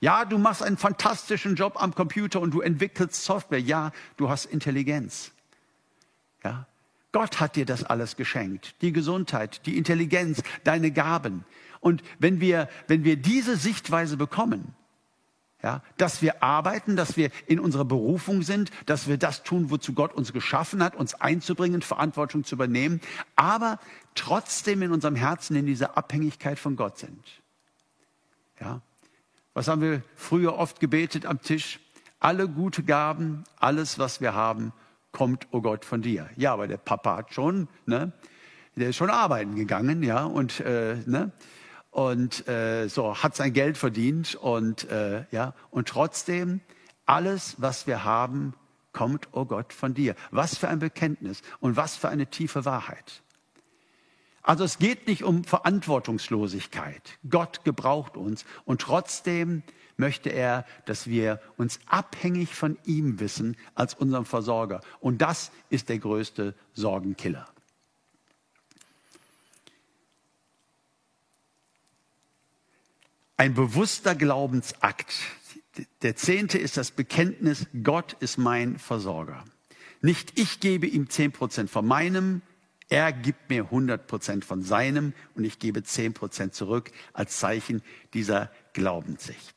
Ja, 0.00 0.24
du 0.24 0.38
machst 0.38 0.62
einen 0.62 0.76
fantastischen 0.76 1.56
Job 1.56 1.82
am 1.82 1.94
Computer 1.94 2.40
und 2.40 2.52
du 2.52 2.60
entwickelst 2.60 3.24
Software. 3.24 3.60
Ja, 3.60 3.90
du 4.16 4.28
hast 4.28 4.44
Intelligenz. 4.44 5.32
Ja, 6.44 6.66
Gott 7.10 7.40
hat 7.40 7.56
dir 7.56 7.66
das 7.66 7.82
alles 7.82 8.16
geschenkt. 8.16 8.80
Die 8.82 8.92
Gesundheit, 8.92 9.66
die 9.66 9.76
Intelligenz, 9.76 10.42
deine 10.62 10.92
Gaben. 10.92 11.44
Und 11.80 12.02
wenn 12.18 12.40
wir, 12.40 12.68
wenn 12.86 13.02
wir 13.02 13.16
diese 13.16 13.56
Sichtweise 13.56 14.16
bekommen, 14.16 14.74
ja, 15.62 15.82
dass 15.96 16.22
wir 16.22 16.42
arbeiten, 16.42 16.94
dass 16.94 17.16
wir 17.16 17.30
in 17.46 17.58
unserer 17.58 17.84
Berufung 17.84 18.42
sind, 18.42 18.70
dass 18.86 19.08
wir 19.08 19.18
das 19.18 19.42
tun, 19.42 19.70
wozu 19.70 19.92
Gott 19.92 20.14
uns 20.14 20.32
geschaffen 20.32 20.82
hat, 20.82 20.94
uns 20.94 21.14
einzubringen, 21.14 21.82
Verantwortung 21.82 22.44
zu 22.44 22.54
übernehmen, 22.54 23.00
aber 23.34 23.80
trotzdem 24.14 24.82
in 24.82 24.92
unserem 24.92 25.16
Herzen 25.16 25.56
in 25.56 25.66
dieser 25.66 25.96
Abhängigkeit 25.96 26.58
von 26.58 26.76
Gott 26.76 26.98
sind. 26.98 27.24
Ja, 28.60 28.82
was 29.54 29.66
haben 29.66 29.82
wir 29.82 30.02
früher 30.14 30.56
oft 30.56 30.78
gebetet 30.78 31.26
am 31.26 31.42
Tisch? 31.42 31.80
Alle 32.20 32.48
gute 32.48 32.84
Gaben, 32.84 33.44
alles, 33.58 33.98
was 33.98 34.20
wir 34.20 34.34
haben, 34.34 34.72
kommt, 35.10 35.48
oh 35.50 35.60
Gott, 35.60 35.84
von 35.84 36.02
dir. 36.02 36.28
Ja, 36.36 36.52
aber 36.52 36.68
der 36.68 36.76
Papa 36.76 37.16
hat 37.16 37.34
schon, 37.34 37.68
ne, 37.86 38.12
der 38.76 38.90
ist 38.90 38.96
schon 38.96 39.10
arbeiten 39.10 39.56
gegangen, 39.56 40.04
ja, 40.04 40.24
und, 40.24 40.60
äh, 40.60 40.96
ne, 41.06 41.32
und 41.98 42.46
äh, 42.46 42.86
so 42.86 43.16
hat 43.16 43.34
sein 43.34 43.52
Geld 43.52 43.76
verdient 43.76 44.36
und, 44.36 44.88
äh, 44.88 45.24
ja, 45.32 45.52
und 45.72 45.88
trotzdem, 45.88 46.60
alles, 47.06 47.56
was 47.58 47.88
wir 47.88 48.04
haben, 48.04 48.54
kommt, 48.92 49.26
oh 49.32 49.44
Gott, 49.44 49.72
von 49.72 49.94
dir. 49.94 50.14
Was 50.30 50.56
für 50.56 50.68
ein 50.68 50.78
Bekenntnis 50.78 51.42
und 51.58 51.76
was 51.76 51.96
für 51.96 52.08
eine 52.08 52.28
tiefe 52.28 52.64
Wahrheit. 52.64 53.24
Also 54.42 54.62
es 54.62 54.78
geht 54.78 55.08
nicht 55.08 55.24
um 55.24 55.42
Verantwortungslosigkeit. 55.42 57.18
Gott 57.28 57.64
gebraucht 57.64 58.16
uns 58.16 58.44
und 58.64 58.80
trotzdem 58.80 59.64
möchte 59.96 60.28
er, 60.28 60.66
dass 60.86 61.08
wir 61.08 61.40
uns 61.56 61.80
abhängig 61.86 62.54
von 62.54 62.78
ihm 62.84 63.18
wissen 63.18 63.56
als 63.74 63.94
unserem 63.94 64.24
Versorger. 64.24 64.82
Und 65.00 65.20
das 65.20 65.50
ist 65.68 65.88
der 65.88 65.98
größte 65.98 66.54
Sorgenkiller. 66.74 67.48
Ein 73.38 73.54
bewusster 73.54 74.16
Glaubensakt. 74.16 75.14
Der 76.02 76.16
zehnte 76.16 76.58
ist 76.58 76.76
das 76.76 76.90
Bekenntnis, 76.90 77.66
Gott 77.84 78.16
ist 78.18 78.36
mein 78.36 78.80
Versorger. 78.80 79.44
Nicht 80.02 80.36
ich 80.38 80.58
gebe 80.58 80.88
ihm 80.88 81.08
zehn 81.08 81.30
Prozent 81.30 81.70
von 81.70 81.86
meinem, 81.86 82.42
er 82.88 83.12
gibt 83.12 83.48
mir 83.48 83.64
100 83.64 84.08
Prozent 84.08 84.44
von 84.44 84.62
seinem 84.62 85.12
und 85.36 85.44
ich 85.44 85.60
gebe 85.60 85.84
10 85.84 86.14
Prozent 86.14 86.54
zurück 86.54 86.90
als 87.12 87.38
Zeichen 87.38 87.82
dieser 88.12 88.50
Glaubenssicht. 88.72 89.54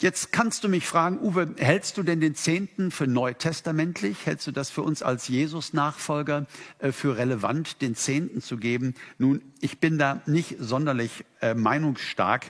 Jetzt 0.00 0.32
kannst 0.32 0.64
du 0.64 0.68
mich 0.68 0.88
fragen, 0.88 1.20
Uwe, 1.20 1.54
hältst 1.56 1.96
du 1.96 2.02
denn 2.02 2.20
den 2.20 2.34
Zehnten 2.34 2.90
für 2.90 3.06
neutestamentlich? 3.06 4.26
Hältst 4.26 4.44
du 4.48 4.50
das 4.50 4.68
für 4.68 4.82
uns 4.82 5.04
als 5.04 5.28
Jesus-Nachfolger 5.28 6.46
äh, 6.80 6.90
für 6.90 7.16
relevant, 7.16 7.80
den 7.80 7.94
Zehnten 7.94 8.42
zu 8.42 8.56
geben? 8.56 8.94
Nun, 9.18 9.40
ich 9.60 9.78
bin 9.78 9.96
da 9.96 10.20
nicht 10.26 10.56
sonderlich 10.58 11.24
äh, 11.40 11.54
meinungsstark. 11.54 12.46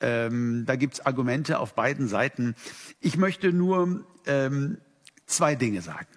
Ähm, 0.00 0.64
da 0.66 0.74
gibt's 0.74 1.06
Argumente 1.06 1.60
auf 1.60 1.74
beiden 1.74 2.08
Seiten. 2.08 2.56
Ich 3.00 3.16
möchte 3.16 3.52
nur 3.52 4.04
ähm, 4.26 4.78
zwei 5.26 5.54
Dinge 5.54 5.82
sagen. 5.82 6.08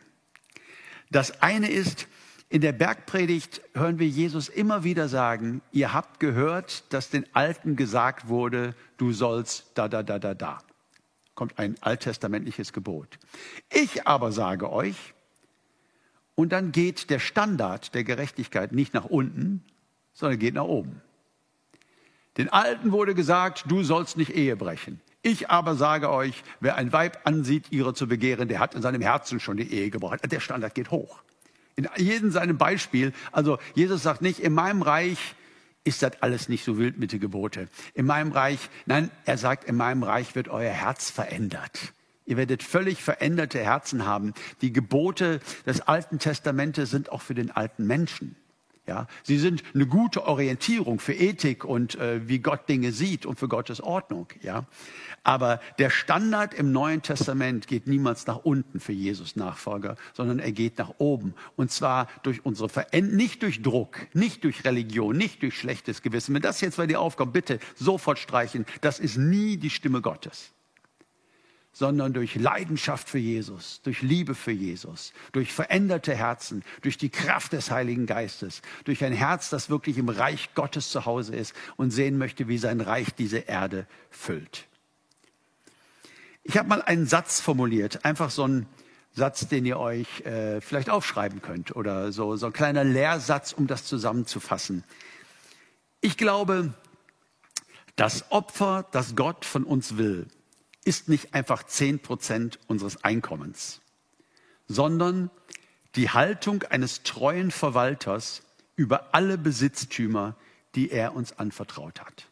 Das 1.11 1.43
eine 1.43 1.69
ist, 1.69 2.07
in 2.53 2.61
der 2.61 2.71
Bergpredigt 2.71 3.61
hören 3.73 3.97
wir 3.97 4.07
Jesus 4.07 4.47
immer 4.47 4.83
wieder 4.83 5.07
sagen, 5.09 5.63
ihr 5.71 5.91
habt 5.91 6.19
gehört, 6.19 6.93
dass 6.93 7.09
den 7.09 7.25
Alten 7.33 7.75
gesagt 7.75 8.27
wurde, 8.27 8.75
du 8.97 9.11
sollst 9.11 9.71
da, 9.73 9.87
da, 9.87 10.03
da, 10.03 10.19
da, 10.19 10.35
da. 10.35 10.59
Kommt 11.33 11.57
ein 11.57 11.77
alttestamentliches 11.81 12.71
Gebot. 12.71 13.17
Ich 13.71 14.05
aber 14.05 14.31
sage 14.31 14.71
euch, 14.71 15.15
und 16.35 16.51
dann 16.51 16.71
geht 16.71 17.09
der 17.09 17.17
Standard 17.17 17.95
der 17.95 18.03
Gerechtigkeit 18.03 18.71
nicht 18.71 18.93
nach 18.93 19.05
unten, 19.05 19.63
sondern 20.13 20.37
geht 20.37 20.53
nach 20.53 20.65
oben. 20.65 21.01
Den 22.37 22.49
Alten 22.49 22.91
wurde 22.91 23.15
gesagt, 23.15 23.63
du 23.67 23.81
sollst 23.81 24.15
nicht 24.15 24.29
Ehe 24.29 24.55
brechen. 24.55 25.01
Ich 25.23 25.49
aber 25.49 25.73
sage 25.73 26.11
euch, 26.11 26.43
wer 26.59 26.75
ein 26.75 26.93
Weib 26.93 27.17
ansieht, 27.23 27.71
ihre 27.71 27.95
zu 27.95 28.07
begehren, 28.07 28.47
der 28.47 28.59
hat 28.59 28.75
in 28.75 28.83
seinem 28.83 29.01
Herzen 29.01 29.39
schon 29.39 29.57
die 29.57 29.73
Ehe 29.73 29.89
gebracht. 29.89 30.19
Der 30.31 30.39
Standard 30.39 30.75
geht 30.75 30.91
hoch. 30.91 31.22
In 31.75 31.89
jedem 31.97 32.31
seinem 32.31 32.57
Beispiel, 32.57 33.13
also 33.31 33.57
Jesus 33.75 34.03
sagt 34.03 34.21
nicht, 34.21 34.39
in 34.39 34.53
meinem 34.53 34.81
Reich 34.81 35.35
ist 35.83 36.01
das 36.01 36.21
alles 36.21 36.49
nicht 36.49 36.63
so 36.63 36.77
wild 36.77 36.97
mit 36.97 37.11
den 37.11 37.19
Gebote. 37.19 37.67
In 37.93 38.05
meinem 38.05 38.31
Reich, 38.31 38.69
nein, 38.85 39.11
er 39.25 39.37
sagt, 39.37 39.65
in 39.65 39.75
meinem 39.75 40.03
Reich 40.03 40.35
wird 40.35 40.47
euer 40.47 40.71
Herz 40.71 41.09
verändert. 41.09 41.93
Ihr 42.25 42.37
werdet 42.37 42.63
völlig 42.63 43.03
veränderte 43.03 43.59
Herzen 43.59 44.05
haben. 44.05 44.33
Die 44.61 44.71
Gebote 44.71 45.41
des 45.65 45.81
Alten 45.81 46.19
Testamentes 46.19 46.89
sind 46.89 47.11
auch 47.11 47.21
für 47.21 47.33
den 47.33 47.51
alten 47.51 47.85
Menschen. 47.85 48.35
Ja, 48.85 49.07
sie 49.23 49.37
sind 49.37 49.63
eine 49.73 49.87
gute 49.87 50.27
Orientierung 50.27 50.99
für 50.99 51.13
Ethik 51.13 51.63
und 51.63 51.95
äh, 51.95 52.27
wie 52.27 52.39
Gott 52.39 52.67
Dinge 52.67 52.91
sieht 52.91 53.25
und 53.25 53.39
für 53.39 53.47
Gottes 53.47 53.79
Ordnung. 53.79 54.27
Ja, 54.41 54.65
aber 55.23 55.61
der 55.79 55.89
Standard 55.89 56.53
im 56.53 56.73
Neuen 56.73 57.01
Testament 57.01 57.67
geht 57.67 57.87
niemals 57.87 58.27
nach 58.27 58.39
unten 58.43 58.81
für 58.81 58.91
Jesus 58.91 59.37
Nachfolger, 59.37 59.95
sondern 60.13 60.39
er 60.39 60.51
geht 60.51 60.77
nach 60.79 60.95
oben. 60.97 61.33
Und 61.55 61.71
zwar 61.71 62.07
durch 62.23 62.45
unsere 62.45 62.67
Veränderung, 62.67 63.15
nicht 63.15 63.41
durch 63.43 63.61
Druck, 63.61 64.07
nicht 64.13 64.43
durch 64.43 64.65
Religion, 64.65 65.15
nicht 65.15 65.41
durch 65.43 65.57
schlechtes 65.57 66.01
Gewissen. 66.01 66.35
Wenn 66.35 66.41
das 66.41 66.59
jetzt 66.59 66.75
bei 66.75 66.85
dir 66.85 66.99
aufkommt, 66.99 67.31
bitte 67.31 67.59
sofort 67.75 68.19
streichen. 68.19 68.65
Das 68.81 68.99
ist 68.99 69.15
nie 69.15 69.55
die 69.55 69.69
Stimme 69.69 70.01
Gottes. 70.01 70.51
Sondern 71.73 72.13
durch 72.13 72.35
Leidenschaft 72.35 73.09
für 73.09 73.17
Jesus, 73.17 73.81
durch 73.83 74.03
Liebe 74.03 74.35
für 74.35 74.51
Jesus, 74.51 75.11
durch 75.31 75.51
veränderte 75.51 76.15
Herzen, 76.15 76.63
durch 76.81 76.97
die 76.97 77.09
Kraft 77.09 77.51
des 77.51 77.71
Heiligen 77.71 78.05
Geistes, 78.05 78.61
durch 78.85 79.03
ein 79.03 79.11
Herz, 79.11 79.49
das 79.49 79.71
wirklich 79.71 79.97
im 79.97 80.07
Reich 80.07 80.53
Gottes 80.53 80.91
zu 80.91 81.05
Hause 81.05 81.35
ist 81.35 81.53
und 81.75 81.89
sehen 81.89 82.19
möchte, 82.19 82.47
wie 82.47 82.59
sein 82.59 82.79
Reich 82.79 83.15
diese 83.15 83.39
Erde 83.39 83.87
füllt. 84.11 84.67
Ich 86.43 86.57
habe 86.57 86.69
mal 86.69 86.81
einen 86.83 87.07
Satz 87.07 87.41
formuliert, 87.41 88.05
einfach 88.05 88.29
so 88.29 88.47
ein 88.47 88.67
Satz, 89.15 89.47
den 89.47 89.65
ihr 89.65 89.79
euch 89.79 90.21
äh, 90.21 90.61
vielleicht 90.61 90.89
aufschreiben 90.89 91.41
könnt 91.41 91.75
oder 91.75 92.11
so, 92.11 92.35
so 92.35 92.47
ein 92.47 92.53
kleiner 92.53 92.83
Lehrsatz, 92.83 93.53
um 93.53 93.65
das 93.65 93.85
zusammenzufassen. 93.85 94.83
Ich 96.01 96.17
glaube, 96.17 96.73
das 97.95 98.31
Opfer, 98.31 98.85
das 98.91 99.15
Gott 99.15 99.45
von 99.45 99.63
uns 99.63 99.97
will, 99.97 100.27
ist 100.85 101.09
nicht 101.09 101.33
einfach 101.33 101.63
zehn 101.63 101.99
Prozent 101.99 102.59
unseres 102.67 103.03
Einkommens, 103.03 103.81
sondern 104.67 105.29
die 105.95 106.09
Haltung 106.09 106.63
eines 106.63 107.03
treuen 107.03 107.51
Verwalters 107.51 108.41
über 108.75 109.13
alle 109.13 109.37
Besitztümer, 109.37 110.35
die 110.75 110.89
er 110.89 111.15
uns 111.15 111.37
anvertraut 111.37 112.01
hat. 112.01 112.27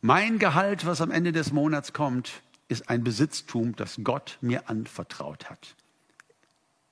Mein 0.00 0.38
Gehalt, 0.38 0.86
was 0.86 1.00
am 1.00 1.10
Ende 1.10 1.32
des 1.32 1.52
Monats 1.52 1.92
kommt, 1.92 2.42
ist 2.68 2.88
ein 2.88 3.04
Besitztum, 3.04 3.76
das 3.76 3.98
Gott 4.02 4.38
mir 4.40 4.68
anvertraut 4.68 5.50
hat. 5.50 5.76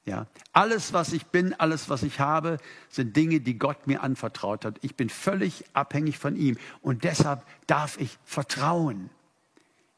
Ja, 0.05 0.26
alles, 0.53 0.93
was 0.93 1.12
ich 1.12 1.26
bin, 1.26 1.55
alles, 1.55 1.89
was 1.89 2.03
ich 2.03 2.20
habe, 2.20 2.59
sind 2.89 3.16
Dinge, 3.16 3.41
die 3.41 3.59
Gott 3.59 3.87
mir 3.87 4.03
anvertraut 4.03 4.64
hat. 4.64 4.76
Ich 4.83 4.97
bin 4.97 5.09
völlig 5.09 5.64
abhängig 5.72 6.18
von 6.18 6.37
ihm 6.37 6.57
und 6.81 7.05
deshalb 7.05 7.45
darf 7.66 7.99
ich 8.01 8.18
vertrauen. 8.24 9.11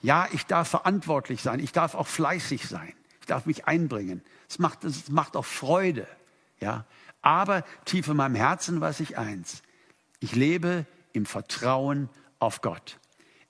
Ja, 0.03 0.29
ich 0.33 0.47
darf 0.47 0.69
verantwortlich 0.69 1.43
sein. 1.43 1.61
Ich 1.61 1.73
darf 1.73 1.95
auch 1.95 2.09
fleißig 2.09 2.69
sein. 2.69 2.93
Ich 3.21 3.27
darf 3.27 3.47
mich 3.47 3.67
einbringen. 3.67 4.23
Es 4.49 4.59
macht, 4.59 4.81
macht 5.11 5.37
auch 5.37 5.45
Freude. 5.45 6.07
Ja, 6.61 6.85
aber 7.23 7.65
tief 7.85 8.09
in 8.09 8.17
meinem 8.17 8.35
Herzen 8.35 8.81
weiß 8.81 9.01
ich 9.01 9.17
eins. 9.17 9.63
Ich 10.21 10.35
lebe 10.35 10.87
im 11.13 11.25
Vertrauen 11.25 12.09
auf 12.39 12.61
Gott. 12.61 12.99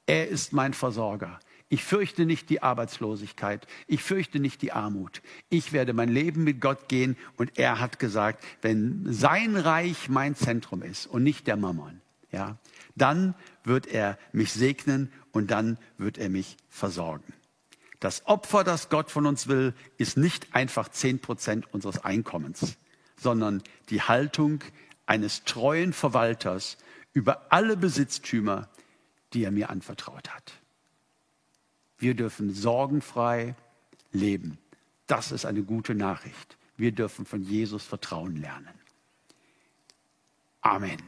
Er 0.07 0.28
ist 0.28 0.53
mein 0.53 0.74
Versorger. 0.74 1.40
Ich 1.70 1.84
fürchte 1.84 2.26
nicht 2.26 2.50
die 2.50 2.62
Arbeitslosigkeit. 2.62 3.66
Ich 3.86 4.03
fürchte 4.03 4.40
nicht 4.40 4.61
die 4.61 4.72
Armut. 4.72 5.22
Ich 5.48 5.72
werde 5.72 5.94
mein 5.94 6.11
Leben 6.11 6.44
mit 6.44 6.61
Gott 6.61 6.86
gehen 6.88 7.16
und 7.38 7.59
er 7.59 7.80
hat 7.80 7.98
gesagt, 7.98 8.44
wenn 8.61 9.07
sein 9.11 9.57
Reich 9.57 10.11
mein 10.11 10.34
Zentrum 10.34 10.82
ist 10.82 11.07
und 11.07 11.22
nicht 11.22 11.46
der 11.46 11.57
Mammon, 11.57 12.03
ja, 12.30 12.59
dann 12.94 13.34
wird 13.64 13.86
er 13.86 14.18
mich 14.32 14.53
segnen 14.53 15.11
und 15.33 15.51
dann 15.51 15.78
wird 15.99 16.18
er 16.18 16.28
mich 16.28 16.57
versorgen. 16.68 17.33
Das 18.01 18.26
Opfer, 18.26 18.64
das 18.64 18.89
Gott 18.89 19.11
von 19.11 19.26
uns 19.26 19.49
will, 19.49 19.74
ist 19.97 20.16
nicht 20.16 20.55
einfach 20.55 20.89
zehn 20.89 21.20
Prozent 21.20 21.72
unseres 21.72 22.05
Einkommens, 22.05 22.76
sondern 23.16 23.62
die 23.91 24.03
Haltung 24.03 24.62
eines 25.07 25.45
treuen 25.45 25.93
Verwalters 25.93 26.78
über 27.12 27.47
alle 27.53 27.76
Besitztümer, 27.76 28.68
die 29.33 29.45
er 29.45 29.51
mir 29.51 29.70
anvertraut 29.70 30.30
hat. 30.30 30.53
Wir 31.99 32.14
dürfen 32.14 32.53
sorgenfrei 32.53 33.55
leben. 34.11 34.59
Das 35.07 35.30
ist 35.30 35.45
eine 35.47 35.62
gute 35.62 35.95
Nachricht. 35.95 36.57
Wir 36.76 36.93
dürfen 36.93 37.24
von 37.24 37.43
Jesus 37.43 37.85
Vertrauen 37.85 38.37
lernen. 38.37 38.74
Amen. 40.62 40.99